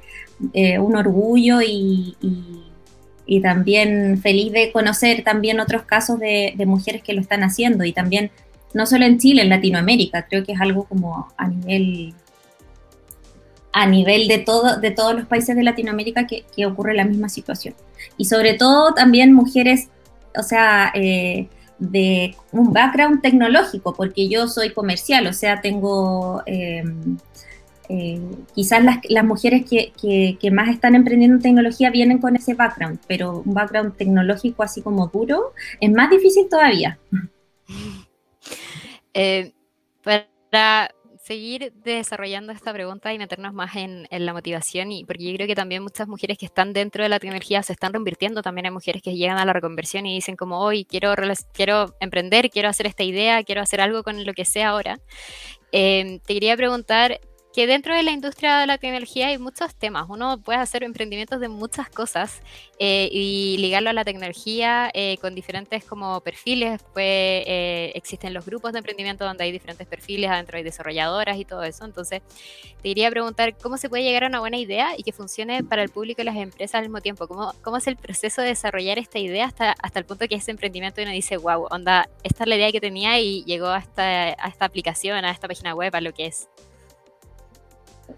eh, 0.54 0.80
un 0.80 0.96
orgullo 0.96 1.62
y, 1.62 2.16
también 3.42 4.20
feliz 4.22 4.52
de 4.52 4.72
conocer 4.72 5.24
también 5.24 5.60
otros 5.60 5.84
casos 5.84 6.20
de, 6.20 6.54
de, 6.56 6.66
mujeres 6.66 7.02
que 7.02 7.14
lo 7.14 7.22
están 7.22 7.44
haciendo 7.44 7.84
y 7.84 7.92
también 7.92 8.32
no 8.74 8.86
solo 8.86 9.06
en 9.06 9.18
Chile, 9.18 9.42
en 9.42 9.50
Latinoamérica, 9.50 10.28
creo 10.28 10.44
que 10.44 10.52
es 10.52 10.62
algo 10.62 10.84
como 10.84 11.28
a 11.36 11.48
nivel 11.48 12.14
a 13.74 13.88
nivel 13.88 14.28
de, 14.28 14.38
todo, 14.38 14.80
de 14.80 14.92
todos 14.92 15.16
los 15.16 15.26
países 15.26 15.56
de 15.56 15.64
Latinoamérica 15.64 16.28
que, 16.28 16.46
ocurre 16.66 16.94
la 16.94 17.06
misma 17.06 17.28
situación. 17.28 17.74
Y 18.18 18.26
sobre 18.26 18.54
todo 18.54 18.94
también 18.94 19.34
mujeres, 19.34 19.90
o 20.38 20.44
sea, 20.44 20.92
eh, 20.94 21.48
de 21.80 22.36
un 22.52 22.72
background 22.72 23.22
tecnológico, 23.22 23.94
porque 23.94 24.30
yo 24.30 24.48
soy 24.48 24.72
comercial, 24.72 25.28
o 25.28 25.34
sea, 25.34 25.62
tengo 25.62 26.42
em, 26.46 27.18
eh, 27.90 28.22
quizás 28.56 28.84
las, 28.84 29.26
mujeres 29.26 29.66
que, 29.70 29.94
que, 30.40 30.52
más 30.52 30.70
están 30.70 30.96
emprendiendo 30.96 31.42
tecnología 31.42 31.90
vienen 31.90 32.20
con 32.20 32.36
ese 32.36 32.54
background, 32.54 33.00
pero 33.08 33.44
un 33.46 33.54
background 33.54 33.98
tecnológico 33.98 34.64
así 34.64 34.82
como 34.82 35.08
duro 35.08 35.54
es 35.80 35.92
más 35.92 36.10
difícil 36.10 36.48
todavía. 36.50 36.98
Eh, 39.16 39.54
para 40.50 40.90
seguir 41.24 41.72
desarrollando 41.86 42.52
esta 42.52 42.74
pregunta 42.74 43.14
y 43.14 43.18
meternos 43.18 43.54
más 43.54 43.78
en, 43.78 44.08
la 44.12 44.34
motivación, 44.34 44.92
y 44.92 45.06
porque 45.06 45.24
yo 45.24 45.34
creo 45.36 45.48
que 45.48 45.56
también 45.56 45.82
muchas 45.82 46.06
mujeres 46.06 46.38
que 46.38 46.46
están 46.46 46.74
dentro 46.74 47.02
de 47.02 47.08
la 47.08 47.18
tecnología 47.18 47.64
se 47.64 47.72
están 47.72 47.94
convirtiendo, 47.94 48.42
también 48.42 48.66
hay 48.66 48.72
mujeres 48.72 49.02
que 49.02 49.16
llegan 49.16 49.38
a 49.38 49.46
la 49.46 49.54
reconversión 49.54 50.06
y 50.06 50.16
dicen 50.16 50.36
como, 50.36 50.60
hoy 50.60 50.84
quiero, 50.84 51.14
quiero 51.54 51.96
emprender, 52.02 52.50
quiero 52.50 52.68
hacer 52.68 52.88
esta 52.88 53.04
idea, 53.04 53.42
quiero 53.44 53.62
hacer 53.62 53.80
algo 53.80 54.04
con 54.04 54.26
lo 54.26 54.34
que 54.34 54.44
sea 54.44 54.70
ahora. 54.70 55.00
Em, 55.72 56.20
te 56.20 56.34
quería 56.34 56.58
preguntar, 56.58 57.22
que 57.54 57.68
dentro 57.68 57.96
de 57.96 58.02
la 58.02 58.12
industria 58.12 58.58
de 58.58 58.66
la 58.66 58.80
tecnología 58.80 59.28
hay 59.28 59.38
muchos 59.38 59.76
temas. 59.76 60.08
Uno 60.10 60.40
puede 60.40 60.58
hacer 60.58 60.84
emprendimientos 60.84 61.40
de 61.40 61.50
muchas 61.50 61.88
cosas 61.88 62.42
eh, 62.80 63.10
y 63.12 63.58
ligarlo 63.60 63.92
a 63.92 63.94
la 63.94 64.04
tecnología 64.04 64.90
eh, 64.94 65.18
con 65.22 65.36
diferentes 65.36 65.86
como 65.86 66.20
perfiles. 66.22 66.82
Pues 66.94 67.06
eh, 67.06 67.92
existen 67.94 68.34
los 68.34 68.44
grupos 68.44 68.74
de 68.74 68.80
emprendimiento 68.80 69.24
donde 69.24 69.44
hay 69.44 69.52
diferentes 69.52 69.86
perfiles, 69.86 70.32
adentro 70.32 70.58
hay 70.58 70.64
desarrolladoras 70.64 71.38
y 71.38 71.46
todo 71.46 71.64
eso. 71.64 71.86
Entonces, 71.86 72.24
te 72.82 72.90
iría 72.90 73.10
a 73.10 73.12
preguntar 73.12 73.56
cómo 73.62 73.78
se 73.78 73.88
puede 73.88 74.04
llegar 74.04 74.24
a 74.24 74.28
una 74.28 74.40
buena 74.40 74.58
idea 74.58 74.98
y 74.98 75.04
que 75.04 75.14
funcione 75.14 75.64
para 75.64 75.84
el 75.84 75.90
público 75.90 76.24
y 76.24 76.26
las 76.26 76.38
empresas 76.38 76.80
al 76.80 76.84
mismo 76.84 77.02
tiempo. 77.02 77.28
¿Cómo, 77.28 77.54
cómo 77.62 77.78
es 77.78 77.86
el 77.86 77.98
proceso 77.98 78.42
de 78.42 78.48
desarrollar 78.48 78.98
esta 78.98 79.20
idea 79.20 79.46
hasta, 79.46 79.74
hasta 79.74 80.00
el 80.00 80.06
punto 80.06 80.28
que 80.28 80.36
ese 80.36 80.50
emprendimiento 80.50 81.04
uno 81.04 81.12
dice, 81.12 81.38
wow, 81.38 81.68
onda, 81.70 82.10
esta 82.24 82.46
es 82.46 82.50
la 82.50 82.56
idea 82.56 82.72
que 82.72 82.82
tenía 82.82 83.20
y 83.20 83.44
llegó 83.44 83.68
a 83.68 83.78
esta, 83.78 84.30
a 84.30 84.48
esta 84.48 84.66
aplicación, 84.66 85.24
a 85.24 85.30
esta 85.30 85.48
página 85.48 85.76
web, 85.76 85.96
a 85.96 86.02
lo 86.02 86.14
que 86.14 86.26
es? 86.26 86.50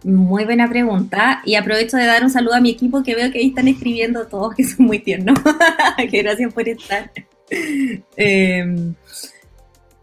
Muy 0.03 0.45
buena 0.45 0.69
pregunta. 0.69 1.41
Y 1.45 1.55
aprovecho 1.55 1.97
de 1.97 2.05
dar 2.05 2.23
un 2.23 2.29
saludo 2.29 2.55
a 2.55 2.61
mi 2.61 2.69
equipo 2.69 3.03
que 3.03 3.15
veo 3.15 3.31
que 3.31 3.39
ahí 3.39 3.47
están 3.47 3.67
escribiendo 3.67 4.27
todos, 4.27 4.55
que 4.55 4.63
son 4.63 4.85
muy 4.85 4.99
tiernos. 4.99 5.37
gracias 6.11 6.53
por 6.53 6.67
estar. 6.67 7.11
Em, 8.15 8.93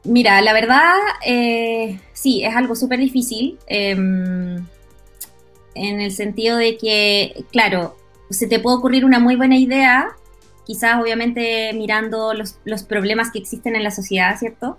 mira, 0.04 0.40
la 0.40 0.52
verdad, 0.52 0.92
eh, 1.24 1.98
sí, 2.12 2.44
es 2.44 2.54
algo 2.54 2.74
súper 2.74 2.98
difícil. 2.98 3.58
Em, 3.66 4.56
en 5.74 6.00
el 6.00 6.12
sentido 6.12 6.56
de 6.56 6.76
que, 6.76 7.44
claro, 7.50 7.96
se 8.30 8.46
te 8.46 8.58
puede 8.58 8.76
ocurrir 8.76 9.04
una 9.04 9.18
muy 9.18 9.36
buena 9.36 9.56
idea, 9.56 10.08
quizás 10.66 11.00
obviamente 11.00 11.72
mirando 11.74 12.34
los, 12.34 12.56
los 12.64 12.82
problemas 12.82 13.30
que 13.30 13.38
existen 13.38 13.76
en 13.76 13.84
la 13.84 13.90
sociedad, 13.90 14.38
¿cierto? 14.38 14.78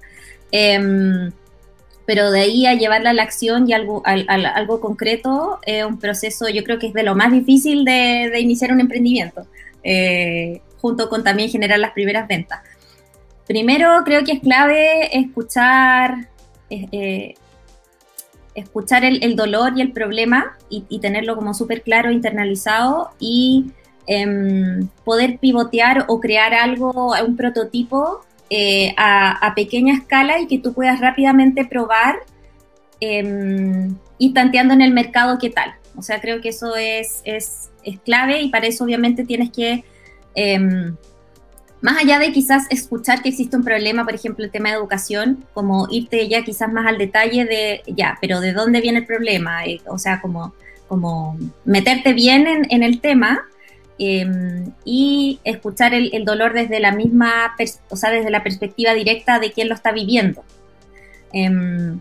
Pero 2.06 2.32
de 2.32 2.42
ahí 2.42 2.66
a 2.66 2.74
llevarla 2.74 3.12
a 3.12 3.14
la 3.14 3.24
acción 3.24 3.70
y 3.70 3.74
algo, 3.74 4.04
algo 4.06 4.82
concreto, 4.82 5.60
es 5.66 5.86
un 5.86 6.00
proceso 6.00 6.50
yo 6.50 6.64
creo 6.64 6.78
que 6.78 6.88
es 6.88 6.94
de 6.94 7.04
lo 7.04 7.16
más 7.16 7.32
difícil 7.32 7.86
de, 7.86 8.38
iniciar 8.40 8.74
un 8.74 8.82
emprendimiento, 8.82 9.48
eh, 9.84 10.62
junto 10.82 11.08
con 11.10 11.24
también 11.24 11.50
generar 11.50 11.80
las 11.80 11.92
primeras 11.92 12.28
ventas. 12.28 12.60
Primero 13.48 14.04
creo 14.06 14.24
que 14.24 14.34
es 14.34 14.40
clave 14.40 15.18
escuchar, 15.18 16.30
eh, 16.70 16.88
eh, 16.92 17.34
escuchar 18.56 19.04
el, 19.04 19.36
dolor 19.36 19.74
y 19.76 19.82
el 19.82 19.92
problema 19.92 20.58
y, 20.70 21.00
tenerlo 21.00 21.36
como 21.36 21.54
súper 21.54 21.82
claro, 21.84 22.12
internalizado 22.12 23.12
y 23.20 23.72
em, 24.08 24.88
poder 25.04 25.40
pivotear 25.40 26.06
o 26.08 26.20
crear 26.20 26.54
algo, 26.54 27.14
un 27.26 27.36
prototipo 27.36 28.22
eh, 28.56 28.94
a, 28.98 29.52
pequeña 29.56 29.96
escala 29.96 30.40
y 30.40 30.46
que 30.46 30.60
tú 30.60 30.76
puedas 30.76 31.00
rápidamente 31.00 31.66
probar 31.66 32.18
eh, 33.02 33.90
y 34.20 34.32
tanteando 34.32 34.76
en 34.76 34.84
el 34.84 34.94
mercado 34.94 35.40
qué 35.40 35.50
tal. 35.50 35.74
O 35.98 36.04
sea, 36.04 36.22
creo 36.22 36.40
que 36.40 36.50
eso 36.50 36.76
es, 36.76 37.24
es, 37.26 37.72
clave 38.06 38.42
y 38.42 38.50
para 38.50 38.68
eso 38.68 38.84
obviamente 38.84 39.26
tienes 39.26 39.50
que, 39.50 39.84
em, 40.36 40.96
más 41.82 42.00
allá 42.00 42.20
de 42.20 42.32
quizás 42.32 42.68
escuchar 42.70 43.24
que 43.24 43.30
existe 43.30 43.58
un 43.58 43.64
problema, 43.64 44.06
por 44.06 44.14
ejemplo, 44.14 44.46
el 44.46 44.52
tema 44.52 44.70
de 44.70 44.76
educación, 44.76 45.44
como 45.56 45.88
irte 45.90 46.28
ya 46.28 46.44
quizás 46.44 46.72
más 46.72 46.86
al 46.86 47.00
detalle 47.00 47.46
de, 47.46 47.82
ya, 47.88 48.20
pero 48.22 48.40
¿de 48.40 48.54
dónde 48.54 48.82
viene 48.82 49.00
el 49.00 49.08
problema? 49.08 49.66
Eh, 49.66 49.82
o 49.88 49.98
sea, 49.98 50.22
como, 50.22 50.54
como 50.88 51.40
meterte 51.66 52.14
bien 52.14 52.46
en, 52.46 52.68
en 52.70 52.84
el 52.84 53.02
tema 53.02 53.48
Em, 54.00 54.72
y 54.86 55.40
escuchar 55.44 55.94
el, 55.94 56.26
dolor 56.26 56.54
desde 56.54 56.80
la 56.80 56.94
misma, 56.94 57.56
o 57.90 57.96
sea, 57.96 58.10
desde 58.10 58.32
la 58.32 58.44
perspectiva 58.44 58.94
directa 58.94 59.40
de 59.40 59.52
quien 59.52 59.70
lo 59.70 59.76
está 59.76 59.92
viviendo. 59.92 60.44
Em, 61.32 62.00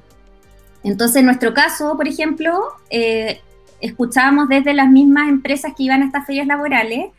entonces, 0.85 1.17
en 1.17 1.27
nuestro 1.27 1.53
caso, 1.53 1.97
por 1.97 2.09
ejemplo, 2.09 2.59
eh, 2.91 3.41
escuchábamos 3.81 4.49
desde 4.49 4.73
las 4.75 4.89
mismas 4.89 5.29
empresas 5.29 5.75
que 5.77 5.85
iban 5.85 6.03
a 6.03 6.07
estas 6.07 6.27
ferias 6.27 6.47
laborales 6.47 7.11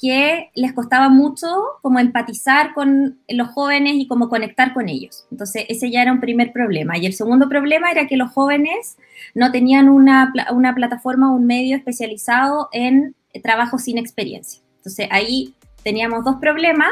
que 0.00 0.50
les 0.54 0.72
costaba 0.72 1.10
mucho 1.10 1.46
como 1.82 1.98
empatizar 1.98 2.72
con 2.72 3.18
los 3.28 3.48
jóvenes 3.48 3.94
y 3.96 4.08
como 4.08 4.30
conectar 4.30 4.72
con 4.72 4.88
ellos. 4.88 5.26
Entonces, 5.30 5.66
ese 5.68 5.90
ya 5.90 6.00
era 6.00 6.12
un 6.12 6.20
primer 6.20 6.52
problema. 6.52 6.96
Y 6.96 7.04
el 7.04 7.12
segundo 7.12 7.48
problema 7.50 7.90
era 7.90 8.06
que 8.06 8.16
los 8.16 8.30
jóvenes 8.32 8.96
no 9.34 9.52
tenían 9.52 9.90
una, 9.90 10.32
una 10.52 10.74
plataforma 10.74 11.30
o 11.30 11.36
un 11.36 11.46
medio 11.46 11.76
especializado 11.76 12.70
en 12.72 13.14
trabajo 13.42 13.78
sin 13.78 13.98
experiencia. 13.98 14.60
Entonces 14.76 15.08
ahí 15.10 15.54
teníamos 15.82 16.24
dos 16.24 16.36
problemas 16.40 16.90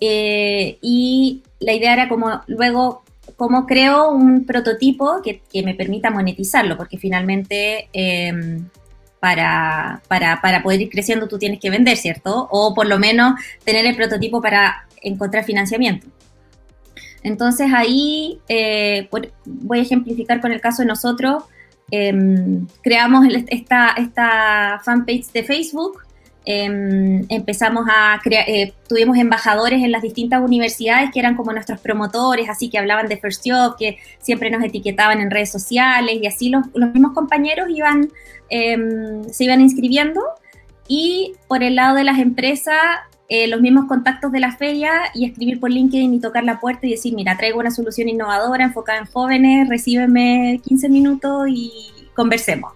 eh, 0.00 0.78
y 0.82 1.42
la 1.60 1.72
idea 1.72 1.92
era 1.92 2.08
como 2.08 2.42
luego 2.46 3.02
cómo 3.36 3.66
creo 3.66 4.10
un 4.10 4.44
prototipo 4.44 5.20
que, 5.22 5.40
me 5.62 5.74
permita 5.74 6.10
monetizarlo, 6.10 6.76
porque 6.76 6.98
finalmente 6.98 7.88
em, 7.92 8.68
para, 9.20 10.02
para, 10.08 10.62
poder 10.62 10.82
ir 10.82 10.90
creciendo 10.90 11.26
tú 11.26 11.38
tienes 11.38 11.58
que 11.58 11.70
vender, 11.70 11.96
¿cierto? 11.96 12.48
O 12.50 12.74
por 12.74 12.86
lo 12.86 12.98
menos 12.98 13.34
tener 13.64 13.84
el 13.86 13.96
prototipo 13.96 14.40
para 14.40 14.86
encontrar 15.02 15.44
financiamiento. 15.44 16.06
Entonces 17.22 17.68
ahí 17.74 18.40
eh, 18.48 19.08
voy 19.44 19.78
a 19.80 19.82
ejemplificar 19.82 20.40
con 20.40 20.52
el 20.52 20.60
caso 20.60 20.82
de 20.82 20.88
nosotros. 20.88 21.42
Em, 21.90 22.66
creamos 22.82 23.26
esta, 23.48 23.90
esta 23.96 24.80
fanpage 24.84 25.30
de 25.32 25.44
Facebook, 25.44 26.02
em, 26.44 27.24
empezamos 27.28 27.86
a 27.88 28.18
crear, 28.22 28.48
eh, 28.48 28.72
tuvimos 28.88 29.16
embajadores 29.18 29.82
en 29.82 29.92
las 29.92 30.02
distintas 30.02 30.40
universidades 30.40 31.10
que 31.12 31.20
eran 31.20 31.36
como 31.36 31.52
nuestros 31.52 31.80
promotores, 31.80 32.48
así 32.48 32.68
que 32.70 32.78
hablaban 32.78 33.08
de 33.08 33.16
First 33.16 33.44
Job, 33.46 33.76
que 33.78 33.98
siempre 34.20 34.50
nos 34.50 34.64
etiquetaban 34.64 35.20
en 35.20 35.30
redes 35.30 35.52
sociales 35.52 36.18
y 36.20 36.26
así 36.26 36.48
los, 36.48 36.64
los 36.74 36.92
mismos 36.92 37.12
compañeros 37.14 37.68
iban, 37.70 38.10
em, 38.48 39.24
se 39.30 39.44
iban 39.44 39.60
inscribiendo. 39.60 40.20
Y 40.88 41.34
por 41.48 41.62
el 41.62 41.76
lado 41.76 41.96
de 41.96 42.04
las 42.04 42.18
empresas, 42.18 42.76
eh, 43.28 43.48
los 43.48 43.60
mismos 43.60 43.86
contactos 43.86 44.30
de 44.30 44.40
la 44.40 44.56
feria 44.56 44.92
y 45.14 45.26
escribir 45.26 45.58
por 45.58 45.70
LinkedIn 45.70 46.14
y 46.14 46.20
tocar 46.20 46.44
la 46.44 46.60
puerta 46.60 46.86
y 46.86 46.92
decir, 46.92 47.14
mira, 47.14 47.36
traigo 47.36 47.58
una 47.58 47.70
solución 47.70 48.08
innovadora 48.08 48.64
enfocada 48.64 48.98
en 48.98 49.06
jóvenes, 49.06 49.68
recíbeme 49.68 50.60
15 50.64 50.88
minutos 50.88 51.48
y 51.48 51.72
conversemos. 52.14 52.72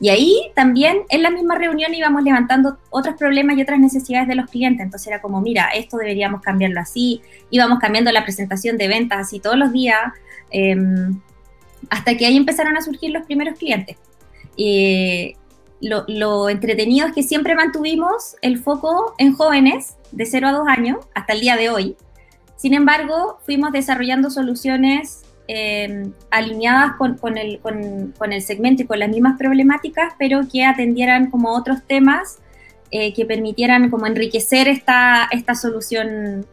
Y 0.00 0.08
ahí 0.08 0.50
también 0.54 1.02
en 1.08 1.22
la 1.22 1.30
misma 1.30 1.56
reunión 1.56 1.94
íbamos 1.94 2.22
levantando 2.22 2.78
otros 2.90 3.16
problemas 3.16 3.56
y 3.56 3.62
otras 3.62 3.78
necesidades 3.78 4.28
de 4.28 4.34
los 4.34 4.50
clientes. 4.50 4.84
Entonces 4.84 5.08
era 5.08 5.20
como, 5.20 5.40
mira, 5.40 5.68
esto 5.74 5.96
deberíamos 5.96 6.40
cambiarlo 6.42 6.80
así. 6.80 7.20
Íbamos 7.50 7.78
cambiando 7.78 8.10
la 8.12 8.24
presentación 8.24 8.76
de 8.78 8.88
ventas 8.88 9.18
así 9.20 9.40
todos 9.40 9.56
los 9.56 9.72
días, 9.72 10.12
em, 10.50 11.20
hasta 11.90 12.16
que 12.16 12.26
ahí 12.26 12.36
empezaron 12.36 12.76
a 12.76 12.82
surgir 12.82 13.10
los 13.10 13.24
primeros 13.24 13.58
clientes. 13.58 13.96
Eh, 14.56 15.34
lo, 15.82 16.48
entretenido 16.48 17.06
es 17.06 17.12
que 17.12 17.22
siempre 17.22 17.54
mantuvimos 17.54 18.36
el 18.40 18.58
foco 18.58 19.14
en 19.18 19.34
jóvenes 19.34 19.96
de 20.12 20.26
0 20.26 20.48
a 20.48 20.52
2 20.52 20.68
años 20.68 20.98
hasta 21.14 21.32
el 21.32 21.40
día 21.40 21.56
de 21.56 21.70
hoy. 21.70 21.96
Sin 22.56 22.74
embargo, 22.74 23.40
fuimos 23.44 23.72
desarrollando 23.72 24.30
soluciones 24.30 25.22
eh, 25.48 26.10
alineadas 26.30 26.92
con, 26.96 27.36
el, 27.36 27.58
con, 27.60 28.32
el, 28.32 28.42
segmento 28.42 28.82
y 28.82 28.86
con 28.86 29.00
las 29.00 29.08
mismas 29.08 29.36
problemáticas, 29.36 30.14
pero 30.18 30.42
que 30.50 30.64
atendieran 30.64 31.30
como 31.30 31.52
otros 31.52 31.82
temas 31.86 32.38
eh, 32.92 33.12
que 33.12 33.26
permitieran 33.26 33.90
como 33.90 34.06
enriquecer 34.06 34.68
esta, 34.68 35.28
esta 35.32 35.54
solución 35.54 36.46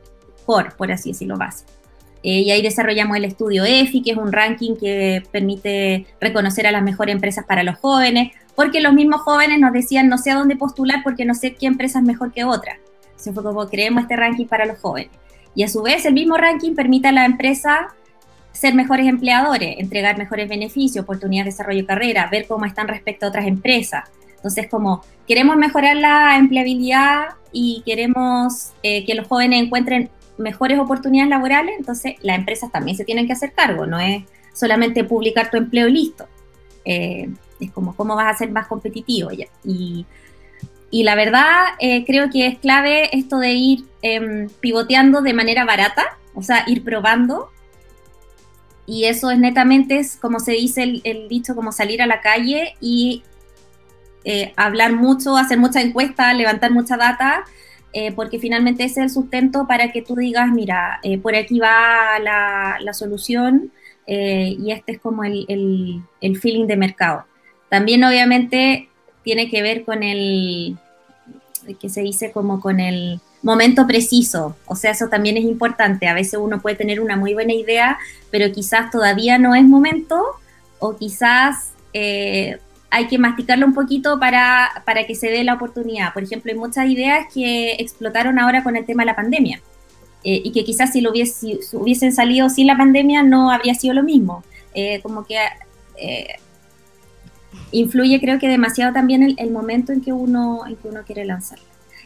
core, 0.45 0.71
por 0.75 0.91
así 0.91 1.11
decirlo, 1.11 1.37
base. 1.37 1.65
Eh, 2.23 2.41
y 2.41 2.51
ahí 2.51 2.61
desarrollamos 2.61 3.15
el 3.15 3.25
estudio 3.25 3.63
EFI, 3.63 4.01
que 4.01 4.11
es 4.11 4.17
un 4.17 4.31
ranking 4.31 4.75
que 4.75 5.23
permite 5.31 6.05
reconocer 6.19 6.67
a 6.67 6.71
las 6.71 6.83
mejores 6.83 7.15
empresas 7.15 7.45
para 7.45 7.63
los 7.63 7.77
jóvenes, 7.77 8.33
porque 8.59 8.81
los 8.81 8.91
mismos 8.91 9.21
jóvenes 9.21 9.57
nos 9.57 9.71
decían 9.71 10.09
no 10.09 10.17
sé 10.17 10.31
a 10.31 10.35
dónde 10.35 10.57
postular 10.57 10.99
porque 11.01 11.23
no 11.23 11.33
sé 11.33 11.55
qué 11.55 11.65
empresa 11.65 11.99
es 11.99 12.05
mejor 12.05 12.33
que 12.33 12.43
otra. 12.43 12.77
Entonces 13.03 13.33
fue 13.33 13.41
como 13.41 13.65
creemos 13.69 14.01
este 14.01 14.17
ranking 14.17 14.47
para 14.47 14.65
los 14.65 14.79
jóvenes. 14.79 15.11
Y 15.55 15.63
a 15.63 15.69
su 15.69 15.81
vez 15.81 16.05
el 16.05 16.13
mismo 16.13 16.35
ranking 16.35 16.75
permite 16.75 17.07
a 17.07 17.13
la 17.13 17.23
empresa 17.23 17.95
ser 18.51 18.75
mejores 18.75 19.07
empleadores, 19.07 19.79
entregar 19.79 20.17
mejores 20.17 20.49
beneficios, 20.49 21.03
oportunidades 21.03 21.45
de 21.45 21.51
desarrollo 21.51 21.79
de 21.79 21.85
carrera, 21.85 22.27
ver 22.29 22.47
cómo 22.49 22.65
están 22.65 22.89
respecto 22.89 23.25
a 23.25 23.29
otras 23.29 23.47
empresas. 23.47 24.09
Entonces, 24.35 24.67
como 24.69 25.05
queremos 25.25 25.55
mejorar 25.55 25.95
la 25.95 26.35
empleabilidad 26.37 27.29
y 27.53 27.81
queremos 27.85 28.73
eh, 28.83 29.05
que 29.05 29.15
los 29.15 29.25
jóvenes 29.25 29.63
encuentren 29.63 30.09
mejores 30.37 30.79
oportunidades 30.79 31.29
laborales, 31.29 31.75
entonces 31.79 32.15
las 32.23 32.37
empresas 32.37 32.69
también 32.73 32.97
se 32.97 33.05
tienen 33.05 33.25
que 33.25 33.31
hacer 33.31 33.53
cargo, 33.53 33.85
no 33.85 34.01
es 34.01 34.25
solamente 34.53 35.05
publicar 35.05 35.49
tu 35.49 35.55
empleo 35.55 35.87
listo. 35.87 36.27
Eh, 36.83 37.29
es 37.59 37.71
como 37.71 37.95
cómo 37.95 38.15
vas 38.15 38.33
a 38.33 38.37
ser 38.37 38.51
más 38.51 38.67
competitivo. 38.67 39.29
Y, 39.63 40.05
y 40.91 41.03
la 41.03 41.15
verdad, 41.15 41.75
eh, 41.79 42.03
creo 42.05 42.29
que 42.29 42.47
es 42.47 42.57
clave 42.57 43.15
esto 43.15 43.37
de 43.37 43.53
ir 43.53 43.85
em, 44.01 44.49
pivoteando 44.59 45.21
de 45.21 45.33
manera 45.33 45.65
barata, 45.65 46.17
o 46.33 46.41
sea, 46.41 46.63
ir 46.67 46.83
probando. 46.83 47.49
Y 48.87 49.05
eso 49.05 49.29
es 49.29 49.37
netamente, 49.37 49.99
es 49.99 50.15
como 50.15 50.39
se 50.39 50.53
dice 50.53 51.01
el, 51.03 51.27
dicho, 51.29 51.55
como 51.55 51.71
salir 51.71 52.01
a 52.01 52.07
la 52.07 52.21
calle 52.21 52.75
y 52.81 53.21
eh, 54.23 54.51
hablar 54.55 54.93
mucho, 54.93 55.37
hacer 55.37 55.59
mucha 55.59 55.81
encuesta, 55.81 56.33
levantar 56.33 56.71
mucha 56.71 56.97
data, 56.97 57.43
eh, 57.93 58.11
porque 58.13 58.39
finalmente 58.39 58.83
ese 58.83 59.01
es 59.01 59.05
el 59.05 59.09
sustento 59.11 59.67
para 59.67 59.91
que 59.91 60.01
tú 60.01 60.15
digas, 60.15 60.49
mira, 60.51 60.99
por 61.21 61.35
aquí 61.35 61.59
va 61.59 62.17
la, 62.19 62.77
la 62.81 62.93
solución, 62.93 63.71
y 64.07 64.71
este 64.71 64.93
es 64.93 64.99
como 64.99 65.23
el, 65.23 65.45
el, 66.19 66.37
feeling 66.39 66.65
de 66.65 66.75
mercado. 66.75 67.25
También 67.69 68.03
obviamente 68.03 68.89
tiene 69.23 69.49
que 69.49 69.61
ver 69.61 69.83
con 69.85 70.03
el, 70.03 70.77
que 71.79 71.89
se 71.89 72.01
dice 72.01 72.31
como 72.31 72.59
con 72.61 72.79
el 72.79 73.19
momento 73.41 73.87
preciso, 73.87 74.57
o 74.65 74.75
sea, 74.75 74.91
eso 74.91 75.07
también 75.07 75.37
es 75.37 75.43
importante. 75.43 76.07
A 76.07 76.13
veces 76.13 76.39
uno 76.41 76.61
puede 76.61 76.75
tener 76.75 76.99
una 76.99 77.15
muy 77.15 77.33
buena 77.33 77.53
idea, 77.53 77.97
pero 78.31 78.51
quizás 78.51 78.91
todavía 78.91 79.37
no 79.37 79.55
es 79.55 79.63
momento 79.63 80.21
o 80.79 80.97
quizás 80.97 81.71
eh, 81.93 82.57
hay 82.89 83.07
que 83.07 83.17
masticarlo 83.17 83.65
un 83.65 83.73
poquito 83.73 84.19
para, 84.19 84.83
para 84.85 85.05
que 85.05 85.15
se 85.15 85.29
dé 85.29 85.43
la 85.43 85.53
oportunidad. 85.53 86.13
Por 86.13 86.23
ejemplo, 86.23 86.51
hay 86.51 86.57
muchas 86.57 86.89
ideas 86.89 87.27
que 87.33 87.73
explotaron 87.73 88.39
ahora 88.39 88.63
con 88.63 88.75
el 88.75 88.85
tema 88.85 89.03
de 89.03 89.07
la 89.07 89.15
pandemia 89.15 89.61
eh, 90.23 90.41
y 90.43 90.51
que 90.51 90.63
quizás 90.63 90.91
si, 90.91 91.05
hubiese, 91.07 91.59
hubiesen 91.73 92.13
salido 92.13 92.49
sin 92.49 92.67
la 92.67 92.77
pandemia 92.77 93.23
no 93.23 93.51
habría 93.51 93.75
sido 93.75 93.93
lo 93.93 94.03
mismo. 94.03 94.43
Eh, 94.73 94.99
como 95.01 95.25
que 95.25 95.37
influye 97.71 98.19
creo 98.19 98.39
que 98.39 98.47
demasiado 98.47 98.93
también 98.93 99.23
el, 99.23 99.35
el, 99.37 99.51
momento 99.51 99.91
en 99.91 100.01
que, 100.01 100.13
uno, 100.13 100.61
en 100.67 100.75
que 100.75 100.87
uno 100.87 101.01
quiere 101.05 101.25
lanzar. 101.25 101.59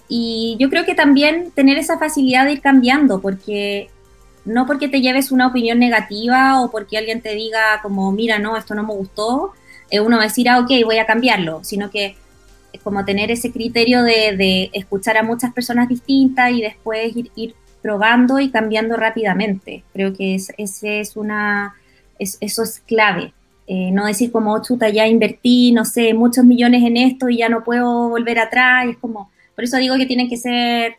Y 0.08 0.58
yo 0.60 0.69
creo 0.69 0.86
que 0.86 0.95
también 0.95 1.51
tener 1.51 1.77
esa 1.77 1.97
facilidad 1.97 2.45
de 2.45 2.53
ir 2.53 2.62
cambiando, 2.62 3.21
porque 3.21 3.89
no 4.45 4.65
porque 4.65 4.89
te 4.89 5.01
lleves 5.01 5.32
una 5.32 5.47
opinión 5.47 5.79
negativa 5.79 6.62
o 6.62 6.69
porque 6.69 6.97
alguien 6.97 7.21
te 7.21 7.34
diga 7.36 7.79
como, 7.82 8.12
mira, 8.12 8.39
no, 8.39 8.58
esto 8.58 8.75
no 8.75 8.84
me 8.84 8.93
gustó, 8.93 9.53
eh, 9.89 9.99
uno 9.99 10.17
va 10.17 10.23
a 10.23 10.27
decir, 10.27 10.49
ah, 10.49 10.60
ok, 10.60 10.71
voy 10.86 10.97
a 10.97 11.06
cambiarlo, 11.06 11.63
sino 11.63 11.89
que 11.89 12.15
es 12.73 12.82
como 12.82 13.06
tener 13.06 13.32
ese 13.32 13.51
criterio 13.51 14.03
de, 14.03 14.69
escuchar 14.73 15.17
a 15.17 15.23
muchas 15.23 15.53
personas 15.53 15.88
distintas 15.88 16.51
y 16.51 16.62
después 16.62 17.13
ir, 17.36 17.56
probando 17.82 18.39
y 18.39 18.49
cambiando 18.49 18.95
rápidamente. 18.95 19.84
Creo 19.91 20.13
que 20.13 20.36
es, 20.36 20.53
ese 20.58 21.01
es 21.01 21.17
una, 21.17 21.75
eso 22.17 22.63
es 22.63 22.79
clave. 22.88 23.34
Eh, 23.65 23.91
no 23.91 24.06
decir 24.06 24.32
como, 24.32 24.54
oh, 24.54 24.62
chuta, 24.62 24.89
ya 24.89 25.08
invertí, 25.08 25.71
no 25.71 25.86
sé, 25.86 26.13
muchos 26.13 26.43
millones 26.43 26.84
en 26.84 26.97
esto 26.97 27.30
y 27.30 27.38
ya 27.38 27.49
no 27.49 27.63
puedo 27.63 28.10
volver 28.10 28.39
atrás. 28.39 28.88
es 28.89 28.97
como, 28.97 29.32
por 29.56 29.63
eso 29.63 29.78
digo 29.78 29.95
que 29.97 30.06
tienen 30.06 30.30
que 30.30 30.38
ser 30.38 30.95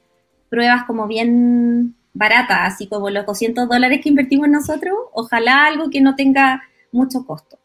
pruebas 0.49 0.85
como 0.87 1.07
bien 1.07 1.95
baratas, 2.15 2.75
así 2.75 2.87
como 2.87 3.11
los 3.11 3.27
200 3.27 3.69
dólares 3.69 4.01
que 4.03 4.09
invertimos 4.09 4.49
nosotros, 4.49 4.95
ojalá 5.13 5.67
algo 5.67 5.91
que 5.91 6.01
no 6.01 6.15
tenga 6.15 6.63
mucho 6.93 7.27
costo. 7.27 7.59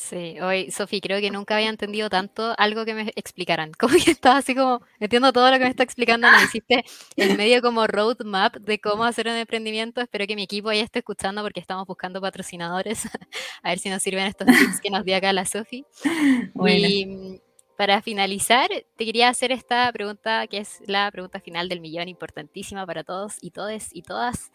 Sí, 0.00 0.40
hoy, 0.40 0.70
Sofi, 0.70 1.02
creo 1.02 1.20
que 1.20 1.30
nunca 1.30 1.56
había 1.56 1.68
entendido 1.76 2.08
tanto 2.08 2.54
algo 2.56 2.86
que 2.86 2.94
me 2.94 3.12
explicaran. 3.16 3.70
Como 3.78 3.94
que 4.02 4.10
estaba 4.10 4.38
así 4.38 4.54
como, 4.54 4.80
entiendo 4.98 5.30
todo 5.30 5.50
lo 5.50 5.58
que 5.58 5.64
me 5.64 5.70
está 5.70 5.82
explicando, 5.82 6.26
me 6.30 6.42
hiciste 6.44 6.84
el 7.16 7.36
medio 7.36 7.60
como 7.60 7.86
roadmap 7.86 8.56
de 8.56 8.80
cómo 8.80 9.04
hacer 9.04 9.28
un 9.28 9.34
emprendimiento. 9.34 10.00
Espero 10.00 10.26
que 10.26 10.36
mi 10.36 10.44
equipo 10.44 10.72
ya 10.72 10.82
esté 10.82 11.00
escuchando 11.00 11.42
porque 11.42 11.60
estamos 11.60 11.86
buscando 11.86 12.20
patrocinadores. 12.20 13.06
A 13.62 13.68
ver 13.68 13.78
si 13.78 13.90
nos 13.90 14.02
sirven 14.02 14.26
estos 14.26 14.46
tips 14.46 14.80
que 14.80 14.90
nos 14.90 15.04
dio 15.04 15.16
acá 15.16 15.34
la 15.34 15.44
Sofi. 15.44 15.84
Bueno 16.54 17.38
para 17.76 18.02
finalizar, 18.02 18.68
te 18.96 19.06
quería 19.06 19.30
hacer 19.30 19.52
esta 19.52 19.90
pregunta, 19.90 20.46
que 20.48 20.58
es 20.58 20.82
la 20.86 21.10
pregunta 21.10 21.40
final 21.40 21.66
del 21.70 21.80
millón, 21.80 22.08
importantísima 22.08 22.84
para 22.84 23.04
todos 23.04 23.38
y 23.40 23.52
todes 23.52 23.88
y 23.94 24.02
todas. 24.02 24.52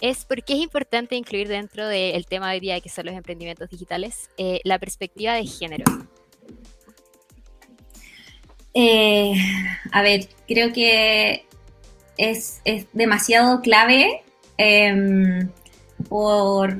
Es 0.00 0.24
por 0.24 0.42
qué 0.42 0.54
es 0.54 0.60
importante 0.60 1.14
incluir 1.14 1.48
dentro 1.48 1.86
del 1.86 2.24
tema 2.26 2.48
de 2.48 2.54
hoy 2.54 2.60
día, 2.60 2.80
que 2.80 2.88
son 2.88 3.06
los 3.06 3.14
emprendimientos 3.14 3.68
digitales, 3.68 4.30
eh, 4.38 4.60
la 4.64 4.78
perspectiva 4.78 5.34
de 5.34 5.44
género. 5.44 5.84
Eh, 8.72 9.34
a 9.92 10.02
ver, 10.02 10.28
creo 10.46 10.72
que 10.72 11.44
es, 12.16 12.62
demasiado 12.92 13.60
clave 13.60 14.22
em, 14.56 15.48
por 16.08 16.78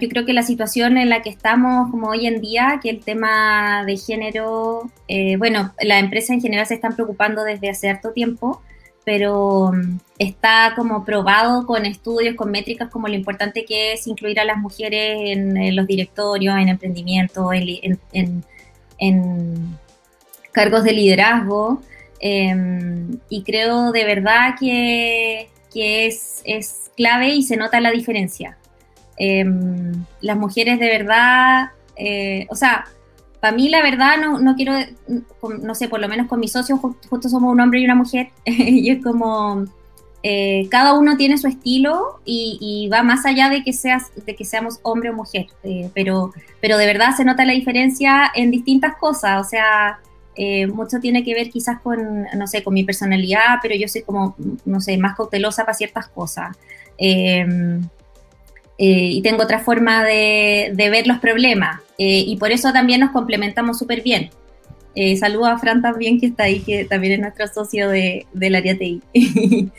yo 0.00 0.08
creo 0.08 0.24
que 0.24 0.32
la 0.32 0.44
situación 0.44 0.96
en 0.96 1.08
la 1.08 1.22
que 1.22 1.30
estamos 1.30 1.90
como 1.90 2.10
hoy 2.10 2.26
en 2.26 2.40
día, 2.40 2.78
que 2.80 2.88
el 2.88 3.00
tema 3.00 3.84
de 3.84 3.96
género, 3.96 4.90
eh, 5.08 5.36
bueno, 5.38 5.74
las 5.80 6.00
empresas 6.00 6.30
en 6.30 6.40
general 6.40 6.66
se 6.66 6.74
están 6.74 6.94
preocupando 6.94 7.42
desde 7.42 7.68
hace 7.68 7.88
harto 7.88 8.12
tiempo, 8.12 8.62
pero 9.04 9.72
mm, 9.72 9.98
está 10.18 10.74
como 10.76 11.04
probado 11.04 11.66
con 11.66 11.86
estudios, 11.86 12.34
con 12.36 12.50
métricas, 12.50 12.90
como 12.90 13.08
lo 13.08 13.14
importante 13.14 13.64
que 13.64 13.92
es 13.94 14.06
incluir 14.06 14.40
a 14.40 14.44
las 14.44 14.58
mujeres 14.58 15.20
en, 15.24 15.74
los 15.76 15.86
directorios, 15.86 16.56
en 16.56 16.68
emprendimiento, 16.68 17.50
en, 17.52 18.44
cargos 20.52 20.84
de 20.84 20.92
liderazgo. 20.92 21.80
Em, 22.20 23.18
y 23.30 23.42
creo 23.44 23.92
de 23.92 24.04
verdad 24.04 24.54
que, 24.58 25.48
que 25.72 26.06
es, 26.06 26.42
es 26.44 26.90
clave 26.96 27.28
y 27.28 27.42
se 27.42 27.56
nota 27.56 27.80
la 27.80 27.90
diferencia. 27.90 28.58
Em, 29.16 29.92
las 30.22 30.36
mujeres 30.36 30.78
de 30.78 30.86
verdad, 30.86 31.70
eh, 31.96 32.46
o 32.48 32.56
sea, 32.56 32.86
para 33.40 33.56
mí 33.56 33.68
la 33.68 33.82
verdad 33.82 34.18
no, 34.20 34.38
no, 34.38 34.54
quiero, 34.54 34.74
no 35.62 35.74
sé, 35.74 35.88
por 35.88 36.00
lo 36.00 36.08
menos 36.08 36.28
con 36.28 36.40
mis 36.40 36.52
socios, 36.52 36.78
justo 36.80 37.28
somos 37.28 37.52
un 37.52 37.60
hombre 37.60 37.80
y 37.80 37.84
una 37.84 37.94
mujer, 37.94 38.30
y 38.44 38.90
es 38.90 39.02
como, 39.02 39.64
eh, 40.22 40.68
cada 40.70 40.92
uno 40.92 41.16
tiene 41.16 41.38
su 41.38 41.48
estilo 41.48 42.20
y, 42.24 42.88
va 42.92 43.02
más 43.02 43.24
allá 43.24 43.48
de 43.48 43.62
que, 43.64 43.72
seas, 43.72 44.12
de 44.26 44.36
que 44.36 44.44
seamos 44.44 44.78
hombre 44.82 45.10
o 45.10 45.14
mujer, 45.14 45.46
eh, 45.62 45.90
pero, 45.94 46.32
pero 46.60 46.76
de 46.76 46.86
verdad 46.86 47.16
se 47.16 47.24
nota 47.24 47.44
la 47.46 47.54
diferencia 47.54 48.30
en 48.34 48.50
distintas 48.50 48.96
cosas, 48.96 49.46
o 49.46 49.48
sea, 49.48 50.00
mucho 50.72 51.00
tiene 51.00 51.22
que 51.22 51.34
ver 51.34 51.50
quizás 51.50 51.80
con, 51.80 52.24
no 52.34 52.46
sé, 52.46 52.62
con 52.62 52.72
mi 52.72 52.82
personalidad, 52.82 53.58
pero 53.60 53.74
yo 53.74 53.88
soy 53.88 54.02
como, 54.02 54.36
no 54.64 54.80
sé, 54.80 54.96
más 54.96 55.14
cautelosa 55.14 55.64
para 55.64 55.74
ciertas 55.74 56.08
cosas. 56.08 56.56
Eh, 58.82 59.10
y 59.12 59.20
tengo 59.20 59.42
otra 59.42 59.58
forma 59.58 60.02
de, 60.04 60.72
ver 60.74 61.06
los 61.06 61.18
problemas. 61.18 61.80
Eh, 61.98 62.24
y 62.26 62.36
por 62.38 62.50
eso 62.50 62.72
también 62.72 63.00
nos 63.00 63.10
complementamos 63.10 63.78
súper 63.78 64.00
bien. 64.00 64.30
Eh, 64.94 65.18
saludo 65.18 65.46
a 65.48 65.58
Fran 65.58 65.82
también, 65.82 66.18
que 66.18 66.28
está 66.28 66.44
ahí, 66.44 66.60
que 66.60 66.86
también 66.86 67.12
es 67.12 67.20
nuestro 67.20 67.46
socio 67.46 67.90
de, 67.90 68.26
del 68.32 68.54
área 68.54 68.78
TI. 68.78 69.02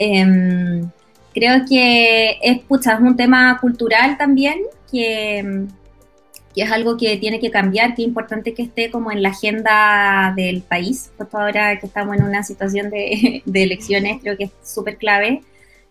Em, 0.00 0.90
creo 1.32 1.64
que 1.68 2.38
es, 2.42 2.58
pucha, 2.62 2.94
es 2.94 3.00
un 3.00 3.14
tema 3.16 3.56
cultural 3.60 4.18
también, 4.18 4.58
que, 4.90 5.66
que, 6.52 6.62
es 6.62 6.72
algo 6.72 6.96
que 6.96 7.18
tiene 7.18 7.38
que 7.38 7.52
cambiar, 7.52 7.94
que 7.94 8.02
es 8.02 8.08
importante 8.08 8.52
que 8.52 8.62
esté 8.62 8.90
como 8.90 9.12
en 9.12 9.22
la 9.22 9.28
agenda 9.28 10.34
del 10.34 10.62
país. 10.62 11.12
Justo 11.16 11.38
ahora 11.38 11.78
que 11.78 11.86
estamos 11.86 12.16
en 12.16 12.24
una 12.24 12.42
situación 12.42 12.90
de, 12.90 13.42
de 13.46 13.62
elecciones, 13.62 14.20
creo 14.20 14.36
que 14.36 14.44
es 14.44 14.50
súper 14.64 14.96
clave. 14.96 15.42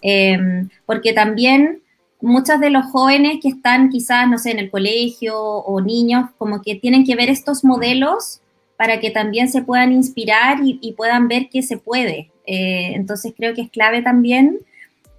Em, 0.01 0.67
porque 0.85 1.13
también 1.13 1.83
muchos 2.21 2.60
de 2.60 2.69
los 2.69 2.86
jóvenes 2.88 3.39
que 3.41 3.49
están 3.49 3.89
quizás, 3.89 4.27
no 4.27 4.38
sé, 4.38 4.51
en 4.51 4.60
el 4.60 4.69
colegio 4.69 5.39
o 5.39 5.82
niños, 5.82 6.29
como 6.38 6.62
que 6.62 6.75
tienen 6.75 7.05
que 7.05 7.15
ver 7.15 7.29
estos 7.29 7.63
modelos 7.63 8.41
para 8.77 8.99
que 8.99 9.12
también 9.12 9.49
se 9.49 9.62
puedan 9.62 9.91
inspirar 9.91 10.60
y, 10.63 10.93
puedan 10.93 11.27
ver 11.27 11.49
que 11.49 11.62
se 11.62 11.77
puede. 11.77 12.32
Eh, 12.45 12.93
entonces 12.95 13.34
creo 13.36 13.53
que 13.53 13.62
es 13.62 13.69
clave 13.69 14.01
también 14.01 14.60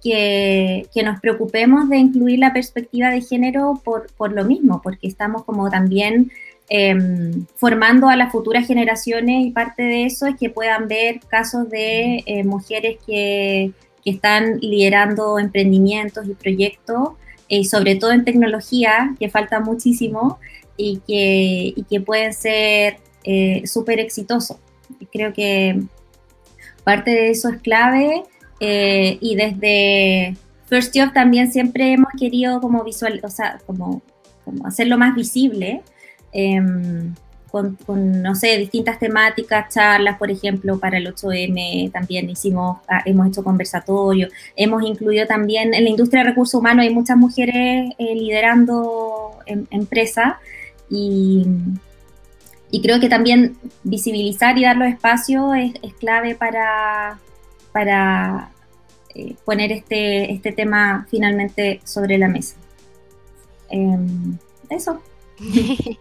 que, 0.01 1.03
nos 1.03 1.19
preocupemos 1.19 1.89
de 1.89 1.97
incluir 1.97 2.39
la 2.39 2.53
perspectiva 2.53 3.09
de 3.09 3.21
género 3.21 3.81
por, 3.83 4.31
lo 4.31 4.43
mismo, 4.45 4.81
porque 4.81 5.07
estamos 5.07 5.43
como 5.43 5.69
también 5.69 6.31
em, 6.69 7.45
formando 7.55 8.09
a 8.09 8.15
las 8.15 8.31
futuras 8.31 8.65
generaciones 8.65 9.45
y 9.45 9.51
parte 9.51 9.83
de 9.83 10.05
eso 10.05 10.25
es 10.25 10.35
que 10.37 10.49
puedan 10.49 10.87
ver 10.87 11.19
casos 11.27 11.69
de 11.69 12.23
eh, 12.25 12.43
mujeres 12.43 12.97
que 13.05 13.71
que 14.03 14.11
están 14.11 14.59
liderando 14.59 15.39
emprendimientos 15.39 16.27
y 16.27 16.33
proyectos, 16.33 17.11
eh, 17.49 17.63
sobre 17.65 17.95
todo 17.95 18.11
en 18.11 18.23
tecnología, 18.23 19.15
que 19.19 19.29
falta 19.29 19.59
muchísimo 19.59 20.39
y 20.77 21.01
que, 21.07 21.73
y 21.75 21.83
que 21.89 22.01
pueden 22.01 22.33
ser 22.33 22.97
eh, 23.23 23.63
súper 23.65 23.99
exitosos. 23.99 24.57
Creo 25.11 25.33
que 25.33 25.81
parte 26.83 27.11
de 27.11 27.29
eso 27.29 27.49
es 27.49 27.61
clave 27.61 28.23
eh, 28.59 29.17
y 29.21 29.35
desde 29.35 30.35
First 30.67 30.95
Job 30.95 31.13
también 31.13 31.51
siempre 31.51 31.93
hemos 31.93 32.11
querido 32.17 32.61
como 32.61 32.83
visual, 32.83 33.19
o 33.23 33.29
sea, 33.29 33.59
como, 33.65 34.01
como 34.45 34.65
hacerlo 34.65 34.97
más 34.97 35.15
visible. 35.15 35.81
Em, 36.31 37.13
con, 37.51 37.77
no 38.21 38.33
sé, 38.33 38.57
distintas 38.57 38.97
temáticas, 38.97 39.73
charlas, 39.73 40.17
por 40.17 40.31
ejemplo, 40.31 40.79
para 40.79 40.97
el 40.97 41.13
8M 41.13 41.91
también 41.91 42.29
hicimos, 42.29 42.77
ah, 42.87 43.01
hemos 43.05 43.27
hecho 43.27 43.43
conversatorios, 43.43 44.31
hemos 44.55 44.83
incluido 44.83 45.27
también 45.27 45.73
en 45.73 45.83
la 45.83 45.89
industria 45.89 46.23
de 46.23 46.29
recursos 46.29 46.59
humanos, 46.59 46.83
hay 46.83 46.93
muchas 46.93 47.17
mujeres 47.17 47.93
eh, 47.97 48.15
liderando 48.15 49.31
em, 49.45 49.65
empresas 49.69 50.35
y, 50.89 51.45
y, 52.71 52.81
creo 52.81 53.01
que 53.01 53.09
también 53.09 53.57
visibilizar 53.83 54.57
y 54.57 54.63
dar 54.63 54.77
los 54.77 54.87
espacios 54.87 55.53
es, 55.81 55.93
clave 55.95 56.35
para, 56.35 57.19
para 57.73 58.51
eh, 59.13 59.35
poner 59.43 59.73
este, 59.73 60.31
este 60.31 60.53
tema 60.53 61.05
finalmente 61.09 61.81
sobre 61.83 62.17
la 62.17 62.29
mesa. 62.29 62.55
Em, 63.69 64.37
eso. 64.69 65.01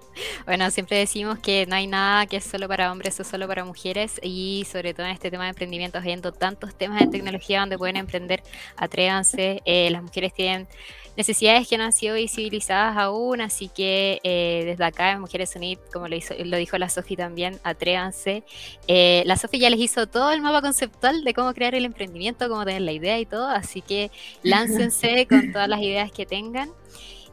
bueno, 0.46 0.70
siempre 0.70 0.98
decimos 0.98 1.38
que 1.38 1.64
no 1.66 1.74
hay 1.74 1.86
nada 1.86 2.26
que 2.26 2.36
es 2.36 2.44
solo 2.44 2.68
para 2.68 2.92
hombres 2.92 3.18
o 3.20 3.24
solo 3.24 3.48
para 3.48 3.64
mujeres 3.64 4.20
y 4.22 4.66
sobre 4.70 4.92
todo 4.92 5.06
en 5.06 5.12
este 5.12 5.30
tema 5.30 5.44
de 5.44 5.50
emprendimiento, 5.50 6.00
viendo 6.00 6.32
tantos 6.32 6.74
temas 6.74 7.00
de 7.00 7.06
tecnología 7.06 7.60
donde 7.60 7.78
pueden 7.78 7.96
emprender, 7.96 8.42
atrévanse, 8.76 9.62
eh, 9.64 9.88
las 9.90 10.02
mujeres 10.02 10.34
tienen 10.34 10.68
necesidades 11.16 11.68
que 11.68 11.78
no 11.78 11.84
han 11.84 11.92
sido 11.92 12.16
visibilizadas 12.16 12.96
aún, 12.96 13.40
así 13.40 13.68
que 13.68 14.20
eh, 14.24 14.62
desde 14.66 14.84
acá 14.84 15.12
en 15.12 15.20
Mujeres 15.20 15.54
Unidas, 15.56 15.82
como 15.92 16.08
lo, 16.08 16.16
hizo, 16.16 16.34
lo 16.44 16.56
dijo 16.56 16.76
la 16.78 16.88
Sofi 16.88 17.16
también, 17.16 17.58
atrévanse. 17.62 18.42
Eh, 18.88 19.22
la 19.26 19.36
Sofi 19.36 19.58
ya 19.58 19.70
les 19.70 19.80
hizo 19.80 20.06
todo 20.06 20.32
el 20.32 20.42
mapa 20.42 20.60
conceptual 20.60 21.24
de 21.24 21.34
cómo 21.34 21.52
crear 21.54 21.74
el 21.74 21.84
emprendimiento, 21.84 22.48
cómo 22.48 22.64
tener 22.64 22.82
la 22.82 22.92
idea 22.92 23.18
y 23.18 23.26
todo, 23.26 23.48
así 23.48 23.80
que 23.80 24.10
láncense 24.42 25.26
con 25.26 25.52
todas 25.52 25.68
las 25.68 25.80
ideas 25.80 26.12
que 26.12 26.26
tengan. 26.26 26.70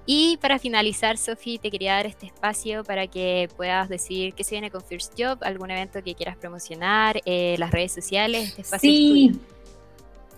Y 0.10 0.38
para 0.38 0.58
finalizar, 0.58 1.18
Sofi, 1.18 1.60
te 1.60 1.70
quería 1.70 1.96
dar 1.96 2.06
este 2.06 2.28
espacio 2.28 2.86
para 2.86 3.08
que 3.08 3.50
puedas 3.58 3.90
decir 3.90 4.34
qué 4.34 4.46
se 4.46 4.52
viene 4.56 4.72
con 4.72 4.82
First 4.82 5.14
Job, 5.20 5.38
algún 5.42 5.70
evento 5.70 6.02
que 6.02 6.16
quieras 6.16 6.38
promocionar, 6.38 7.20
eh, 7.26 7.58
las 7.60 7.72
redes 7.72 7.92
sociales. 7.92 8.56
Este 8.58 8.80
sí. 8.80 9.38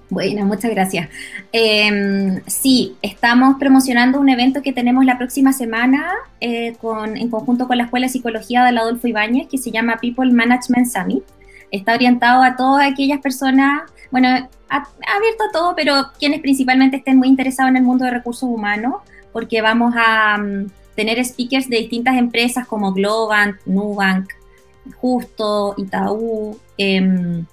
Bueno, 0.10 0.44
muchas 0.44 0.72
gracias. 0.72 1.08
Em, 1.52 2.42
sí, 2.48 2.96
estamos 3.04 3.58
promocionando 3.60 4.20
un 4.20 4.30
evento 4.30 4.64
que 4.64 4.74
tenemos 4.74 5.06
la 5.06 5.20
próxima 5.20 5.54
semana 5.54 6.14
eh, 6.42 6.74
con, 6.82 7.16
en 7.16 7.30
conjunto 7.30 7.68
con 7.68 7.78
la 7.78 7.84
Escuela 7.84 8.08
de 8.08 8.14
Psicología 8.14 8.64
de 8.64 8.76
Adolfo 8.76 9.08
Ibáñez, 9.08 9.48
que 9.50 9.60
se 9.60 9.70
llama 9.70 9.98
People 10.02 10.32
Management 10.32 10.88
Summit. 10.88 11.24
Está 11.70 11.94
orientado 11.94 12.42
a 12.42 12.56
todas 12.56 12.92
aquellas 12.92 13.20
personas, 13.20 13.84
bueno, 14.10 14.30
abierto 14.68 15.44
a 15.48 15.52
todo, 15.54 15.76
pero 15.76 15.94
quienes 16.18 16.42
principalmente 16.42 16.98
estén 16.98 17.18
muy 17.18 17.28
interesados 17.28 17.70
en 17.70 17.78
el 17.78 17.84
mundo 17.84 18.06
de 18.06 18.10
recursos 18.10 18.50
humanos, 18.50 18.96
porque 19.32 19.62
vamos 19.62 19.94
a 19.98 20.38
mm, 20.38 20.68
tener 20.96 21.24
speakers 21.24 21.70
de 21.70 21.78
distintas 21.78 22.18
empresas 22.18 22.68
como 22.68 22.94
Globant, 22.94 23.58
Nubank, 23.66 24.30
Justo, 25.00 25.76
Itaú, 25.78 26.58
eh, 26.78 27.44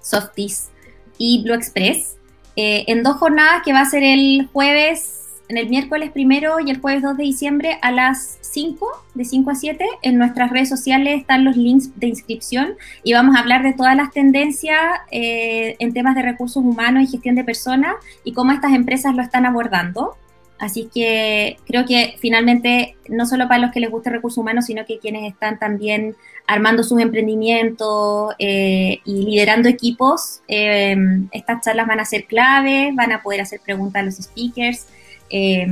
Softis 0.00 0.70
y 1.18 1.42
Blue 1.42 1.54
Express, 1.54 2.16
eh, 2.56 2.84
en 2.88 3.02
dos 3.02 3.16
jornadas 3.16 3.62
que 3.64 3.72
va 3.72 3.80
a 3.80 3.86
ser 3.86 4.02
el 4.02 4.48
jueves, 4.52 5.18
en 5.48 5.56
el 5.56 5.68
miércoles 5.68 6.10
primero 6.10 6.60
y 6.60 6.70
el 6.70 6.80
jueves 6.80 7.02
2 7.02 7.16
de 7.16 7.24
diciembre 7.24 7.78
a 7.82 7.90
las 7.92 8.38
5, 8.40 8.86
de 9.14 9.24
5 9.24 9.50
a 9.50 9.54
7. 9.54 9.84
En 10.02 10.18
nuestras 10.18 10.50
redes 10.50 10.68
sociales 10.68 11.20
están 11.20 11.44
los 11.44 11.56
links 11.56 11.98
de 11.98 12.08
inscripción 12.08 12.74
y 13.02 13.12
vamos 13.12 13.36
a 13.36 13.40
hablar 13.40 13.62
de 13.62 13.72
todas 13.72 13.96
las 13.96 14.12
tendencias 14.12 14.78
eh, 15.10 15.76
en 15.78 15.92
temas 15.92 16.14
de 16.14 16.22
recursos 16.22 16.62
humanos 16.62 17.04
y 17.04 17.06
gestión 17.06 17.34
de 17.34 17.44
personas 17.44 17.94
y 18.24 18.32
cómo 18.32 18.52
estas 18.52 18.72
empresas 18.72 19.14
lo 19.14 19.22
están 19.22 19.46
abordando. 19.46 20.16
Así 20.62 20.88
que 20.94 21.56
creo 21.66 21.84
que 21.84 22.14
finalmente, 22.20 22.94
no 23.08 23.26
solo 23.26 23.48
para 23.48 23.58
los 23.58 23.72
que 23.72 23.80
les 23.80 23.90
guste 23.90 24.10
recursos 24.10 24.38
humanos, 24.38 24.66
sino 24.66 24.86
que 24.86 25.00
quienes 25.00 25.28
están 25.28 25.58
también 25.58 26.14
armando 26.46 26.84
sus 26.84 27.00
emprendimientos 27.00 28.32
eh, 28.38 29.00
y 29.04 29.24
liderando 29.24 29.68
equipos, 29.68 30.40
eh, 30.46 30.96
estas 31.32 31.64
charlas 31.64 31.88
van 31.88 31.98
a 31.98 32.04
ser 32.04 32.26
clave, 32.26 32.92
van 32.94 33.10
a 33.10 33.24
poder 33.24 33.40
hacer 33.40 33.58
preguntas 33.58 34.02
a 34.02 34.04
los 34.04 34.14
speakers 34.14 34.86
eh, 35.30 35.66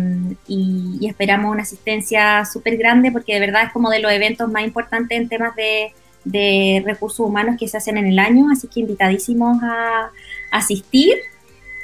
y, 0.48 1.06
esperamos 1.06 1.52
una 1.52 1.62
asistencia 1.62 2.44
súper 2.44 2.76
grande 2.76 3.12
porque 3.12 3.34
de 3.34 3.40
verdad 3.40 3.66
es 3.66 3.72
como 3.72 3.90
de 3.90 4.00
los 4.00 4.10
eventos 4.10 4.50
más 4.50 4.64
importantes 4.64 5.16
en 5.16 5.28
temas 5.28 5.54
de, 5.54 5.92
de 6.24 6.82
recursos 6.84 7.20
humanos 7.20 7.54
que 7.60 7.68
se 7.68 7.76
hacen 7.76 7.96
en 7.96 8.08
el 8.08 8.18
año, 8.18 8.46
así 8.50 8.66
que 8.66 8.80
invitadísimos 8.80 9.56
a 9.62 10.10
asistir. 10.50 11.16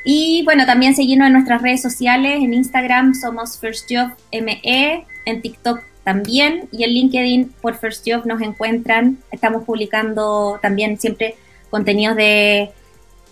Y 0.08 0.44
bueno, 0.44 0.66
también 0.66 0.94
seguirnos 0.94 1.26
en 1.26 1.32
nuestras 1.32 1.60
redes 1.60 1.82
sociales, 1.82 2.36
en 2.40 2.54
Instagram 2.54 3.12
somos 3.12 3.58
FirstJobME, 3.58 5.04
en 5.24 5.42
TikTok 5.42 5.80
también 6.04 6.68
y 6.70 6.84
en 6.84 6.90
LinkedIn 6.90 7.54
por 7.60 7.76
First 7.76 8.06
Job 8.08 8.24
nos 8.24 8.40
encuentran. 8.40 9.18
Estamos 9.32 9.64
publicando 9.64 10.60
también 10.62 10.96
siempre 11.00 11.34
contenidos 11.70 12.14
de 12.14 12.70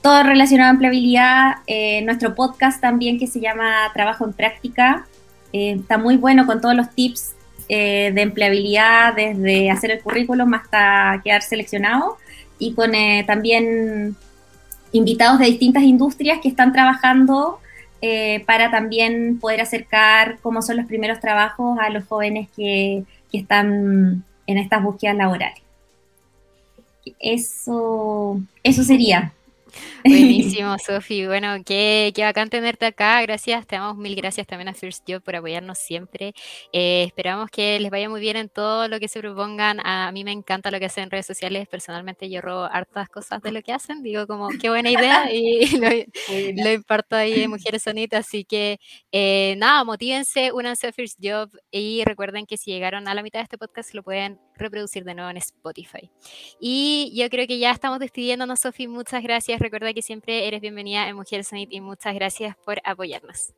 todo 0.02 0.24
relacionado 0.24 0.70
a 0.70 0.72
empleabilidad. 0.72 1.58
Eh, 1.68 2.02
nuestro 2.02 2.34
podcast 2.34 2.80
también 2.80 3.20
que 3.20 3.28
se 3.28 3.38
llama 3.38 3.92
Trabajo 3.94 4.24
en 4.24 4.32
Práctica. 4.32 5.06
Eh, 5.52 5.76
está 5.78 5.96
muy 5.96 6.16
bueno 6.16 6.44
con 6.44 6.60
todos 6.60 6.74
los 6.74 6.90
tips 6.90 7.36
eh, 7.68 8.10
de 8.12 8.22
empleabilidad, 8.22 9.14
desde 9.14 9.70
hacer 9.70 9.92
el 9.92 10.02
currículum 10.02 10.52
hasta 10.54 11.20
quedar 11.22 11.42
seleccionado 11.42 12.16
y 12.58 12.74
con 12.74 12.90
también 13.28 14.16
invitados 14.94 15.40
de 15.40 15.46
distintas 15.46 15.82
industrias 15.82 16.38
que 16.40 16.48
están 16.48 16.72
trabajando 16.72 17.58
eh, 18.00 18.44
para 18.46 18.70
también 18.70 19.38
poder 19.40 19.60
acercar 19.60 20.38
cómo 20.40 20.62
son 20.62 20.76
los 20.76 20.86
primeros 20.86 21.20
trabajos 21.20 21.78
a 21.80 21.90
los 21.90 22.04
jóvenes 22.04 22.48
que, 22.54 23.02
que 23.30 23.38
están 23.38 24.24
en 24.46 24.58
estas 24.58 24.82
búsquedas 24.82 25.16
laborales. 25.16 25.58
Eso, 27.18 28.40
eso 28.62 28.84
sería. 28.84 29.32
Buenísimo, 30.04 30.76
Sofi. 30.86 31.26
Bueno, 31.26 31.56
qué, 31.64 32.12
qué, 32.14 32.24
bacán 32.24 32.50
tenerte 32.50 32.84
acá. 32.84 33.22
Gracias, 33.22 33.66
te 33.66 33.76
damos 33.76 33.96
mil 33.96 34.14
gracias 34.14 34.46
también 34.46 34.68
a 34.68 34.74
First 34.74 35.04
Job 35.08 35.22
por 35.22 35.34
apoyarnos 35.34 35.78
siempre. 35.78 36.34
Eh, 36.74 37.04
esperamos 37.04 37.48
que 37.50 37.80
les 37.80 37.90
vaya 37.90 38.10
muy 38.10 38.20
bien 38.20 38.36
en 38.36 38.50
todo 38.50 38.86
lo 38.86 39.00
que 39.00 39.08
se 39.08 39.20
propongan. 39.20 39.80
A 39.82 40.12
mí 40.12 40.22
me 40.22 40.32
encanta 40.32 40.70
lo 40.70 40.78
que 40.78 40.84
hacen 40.86 41.04
en 41.04 41.10
redes 41.10 41.24
sociales. 41.24 41.66
Personalmente 41.68 42.28
yo 42.28 42.42
robo 42.42 42.64
hartas 42.64 43.08
cosas 43.08 43.40
de 43.40 43.50
lo 43.50 43.62
que 43.62 43.72
hacen. 43.72 44.02
Digo 44.02 44.26
como, 44.26 44.50
qué 44.60 44.68
buena 44.68 44.90
idea 44.90 45.32
y 45.32 45.78
lo, 46.62 46.70
imparto 46.70 47.16
ahí 47.16 47.40
en 47.40 47.50
Mujeres 47.50 47.82
Sonitas. 47.82 48.26
Así 48.26 48.44
que 48.44 48.78
eh, 49.10 49.54
nada, 49.56 49.84
motívense, 49.84 50.52
únanse 50.52 50.88
a 50.88 50.92
First 50.92 51.18
Job 51.22 51.50
y 51.70 52.04
recuerden 52.04 52.44
que 52.44 52.58
si 52.58 52.72
llegaron 52.72 53.08
a 53.08 53.14
la 53.14 53.22
mitad 53.22 53.38
de 53.38 53.44
este 53.44 53.56
podcast 53.56 53.94
lo 53.94 54.02
pueden 54.02 54.38
reproducir 54.56 55.04
de 55.04 55.14
nuevo 55.14 55.30
en 55.30 55.38
Spotify. 55.38 56.10
Y 56.60 57.10
yo 57.16 57.30
creo 57.30 57.46
que 57.46 57.58
ya 57.58 57.70
estamos 57.70 58.00
despidiéndonos, 58.00 58.60
Sofi. 58.60 58.86
Muchas 58.86 59.22
gracias. 59.22 59.60
Recuerda 59.60 59.93
que 59.94 60.02
siempre 60.02 60.46
eres 60.46 60.60
bienvenida 60.60 61.08
en 61.08 61.16
Mujeres 61.16 61.50
Unit 61.52 61.72
y 61.72 61.80
muchas 61.80 62.14
gracias 62.14 62.56
por 62.64 62.80
apoyarnos. 62.84 63.54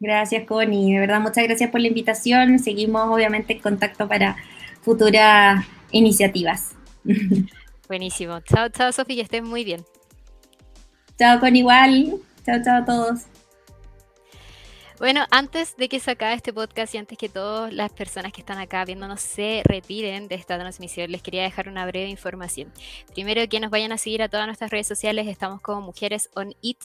Gracias, 0.00 0.46
Connie. 0.46 0.94
De 0.94 1.00
verdad, 1.00 1.20
muchas 1.20 1.44
gracias 1.44 1.70
por 1.70 1.80
la 1.80 1.88
invitación. 1.88 2.58
Seguimos, 2.58 3.02
obviamente, 3.08 3.54
en 3.54 3.60
contacto 3.60 4.06
para 4.06 4.36
futuras 4.82 5.64
iniciativas. 5.90 6.74
Buenísimo. 7.88 8.40
Chao, 8.40 8.68
chao, 8.68 8.92
Sofi, 8.92 9.16
que 9.16 9.22
estés 9.22 9.42
muy 9.42 9.64
bien. 9.64 9.84
Chao, 11.18 11.40
con 11.40 11.56
igual. 11.56 12.14
Chao, 12.44 12.62
chao 12.62 12.82
a 12.82 12.84
todos. 12.84 13.37
Bueno, 14.98 15.24
antes 15.30 15.76
de 15.76 15.88
que 15.88 16.00
se 16.00 16.10
acabe 16.10 16.34
este 16.34 16.52
podcast 16.52 16.92
y 16.92 16.98
antes 16.98 17.16
que 17.16 17.28
todas 17.28 17.72
las 17.72 17.92
personas 17.92 18.32
que 18.32 18.40
están 18.40 18.58
acá 18.58 18.84
viéndonos 18.84 19.20
se 19.20 19.62
retiren 19.64 20.26
de 20.26 20.34
esta 20.34 20.58
transmisión, 20.58 21.12
les 21.12 21.22
quería 21.22 21.44
dejar 21.44 21.68
una 21.68 21.86
breve 21.86 22.08
información. 22.08 22.72
Primero, 23.14 23.48
que 23.48 23.60
nos 23.60 23.70
vayan 23.70 23.92
a 23.92 23.98
seguir 23.98 24.22
a 24.22 24.28
todas 24.28 24.46
nuestras 24.46 24.72
redes 24.72 24.88
sociales, 24.88 25.28
estamos 25.28 25.60
como 25.60 25.82
Mujeres 25.82 26.30
on 26.34 26.52
It 26.62 26.78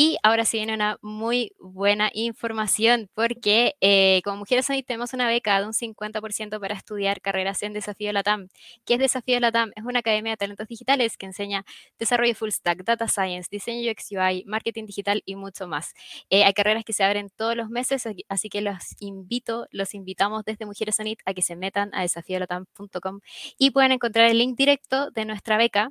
y 0.00 0.16
ahora 0.22 0.44
sí 0.44 0.58
viene 0.58 0.74
una 0.74 0.96
muy 1.02 1.56
buena 1.58 2.10
información 2.14 3.10
porque 3.14 3.74
eh, 3.80 4.20
como 4.22 4.36
Mujeres 4.36 4.66
Sonic 4.66 4.86
tenemos 4.86 5.12
una 5.12 5.26
beca 5.26 5.58
de 5.58 5.66
un 5.66 5.72
50% 5.72 6.60
para 6.60 6.76
estudiar 6.76 7.20
carreras 7.20 7.64
en 7.64 7.72
Desafío 7.72 8.12
Latam. 8.12 8.46
¿Qué 8.84 8.94
es 8.94 9.00
Desafío 9.00 9.40
Latam? 9.40 9.72
Es 9.74 9.84
una 9.84 9.98
academia 9.98 10.34
de 10.34 10.36
talentos 10.36 10.68
digitales 10.68 11.16
que 11.16 11.26
enseña 11.26 11.64
desarrollo 11.98 12.36
full 12.36 12.50
stack, 12.50 12.84
data 12.84 13.08
science, 13.08 13.48
diseño 13.50 13.90
UX 13.90 14.12
UI, 14.12 14.44
marketing 14.46 14.86
digital 14.86 15.22
y 15.26 15.34
mucho 15.34 15.66
más. 15.66 15.94
Eh, 16.30 16.44
hay 16.44 16.52
carreras 16.52 16.84
que 16.84 16.92
se 16.92 17.02
abren 17.02 17.28
todos 17.34 17.56
los 17.56 17.68
meses, 17.68 18.08
así 18.28 18.48
que 18.48 18.60
los 18.60 18.94
invito, 19.00 19.66
los 19.72 19.94
invitamos 19.94 20.44
desde 20.44 20.64
Mujeres 20.64 20.94
Sonic 20.94 21.22
a 21.26 21.34
que 21.34 21.42
se 21.42 21.56
metan 21.56 21.90
a 21.92 22.02
desafiolatam.com 22.02 23.18
y 23.58 23.70
pueden 23.72 23.90
encontrar 23.90 24.30
el 24.30 24.38
link 24.38 24.56
directo 24.56 25.10
de 25.10 25.24
nuestra 25.24 25.56
beca 25.56 25.90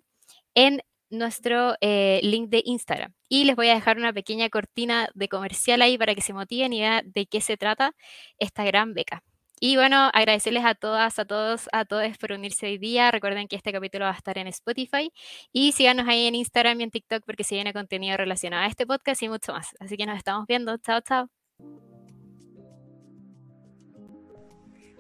en 0.55 0.81
nuestro 1.09 1.75
eh, 1.81 2.19
link 2.23 2.49
de 2.49 2.61
Instagram. 2.65 3.13
Y 3.29 3.45
les 3.45 3.55
voy 3.55 3.69
a 3.69 3.75
dejar 3.75 3.97
una 3.97 4.13
pequeña 4.13 4.49
cortina 4.49 5.09
de 5.13 5.29
comercial 5.29 5.81
ahí 5.81 5.97
para 5.97 6.15
que 6.15 6.21
se 6.21 6.33
motiven 6.33 6.73
y 6.73 6.81
vean 6.81 7.11
de 7.11 7.25
qué 7.27 7.41
se 7.41 7.57
trata 7.57 7.93
esta 8.39 8.63
gran 8.63 8.93
beca. 8.93 9.23
Y 9.59 9.75
bueno, 9.75 10.11
agradecerles 10.13 10.63
a 10.65 10.75
todas, 10.75 11.17
a 11.17 11.25
todos, 11.25 11.67
a 11.71 11.83
todos 11.85 12.15
por 12.19 12.31
unirse 12.31 12.67
hoy 12.67 12.77
día. 12.77 13.09
Recuerden 13.09 13.47
que 13.47 13.55
este 13.55 13.71
capítulo 13.71 14.05
va 14.05 14.11
a 14.11 14.15
estar 14.15 14.37
en 14.37 14.45
Spotify 14.47 15.11
y 15.51 15.71
síganos 15.71 16.07
ahí 16.07 16.27
en 16.27 16.35
Instagram 16.35 16.79
y 16.79 16.83
en 16.83 16.91
TikTok 16.91 17.23
porque 17.25 17.43
se 17.43 17.55
viene 17.55 17.73
contenido 17.73 18.17
relacionado 18.17 18.63
a 18.63 18.67
este 18.67 18.85
podcast 18.85 19.23
y 19.23 19.29
mucho 19.29 19.53
más. 19.53 19.69
Así 19.79 19.97
que 19.97 20.05
nos 20.05 20.17
estamos 20.17 20.45
viendo. 20.45 20.77
Chao, 20.77 21.01
chao. 21.01 21.29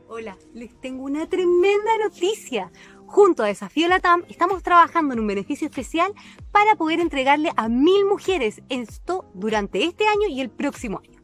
Hola, 0.09 0.37
les 0.53 0.79
tengo 0.79 1.03
una 1.03 1.27
tremenda 1.27 1.97
noticia. 2.01 2.71
Junto 3.07 3.41
a 3.41 3.47
Desafío 3.47 3.87
Latam 3.87 4.23
estamos 4.27 4.61
trabajando 4.61 5.13
en 5.13 5.21
un 5.21 5.27
beneficio 5.27 5.65
especial 5.67 6.13
para 6.51 6.75
poder 6.75 6.99
entregarle 6.99 7.51
a 7.55 7.69
mil 7.69 8.05
mujeres 8.05 8.61
esto 8.67 9.31
durante 9.33 9.85
este 9.85 10.05
año 10.07 10.27
y 10.29 10.41
el 10.41 10.49
próximo 10.49 10.99
año. 10.99 11.17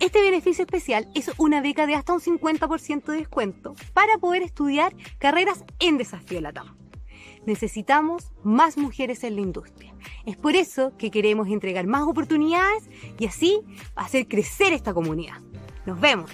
Este 0.00 0.22
beneficio 0.22 0.64
especial 0.64 1.08
es 1.14 1.30
una 1.36 1.60
beca 1.60 1.86
de 1.86 1.94
hasta 1.94 2.14
un 2.14 2.20
50% 2.20 3.04
de 3.04 3.18
descuento 3.18 3.74
para 3.92 4.16
poder 4.18 4.42
estudiar 4.42 4.96
carreras 5.18 5.64
en 5.80 5.98
Desafío 5.98 6.40
Latam. 6.40 6.78
Necesitamos 7.44 8.32
más 8.42 8.78
mujeres 8.78 9.22
en 9.22 9.36
la 9.36 9.42
industria. 9.42 9.94
Es 10.24 10.38
por 10.38 10.56
eso 10.56 10.96
que 10.96 11.10
queremos 11.10 11.48
entregar 11.48 11.86
más 11.86 12.02
oportunidades 12.02 12.88
y 13.18 13.26
así 13.26 13.60
hacer 13.96 14.28
crecer 14.28 14.72
esta 14.72 14.94
comunidad. 14.94 15.40
Nos 15.84 16.00
vemos. 16.00 16.30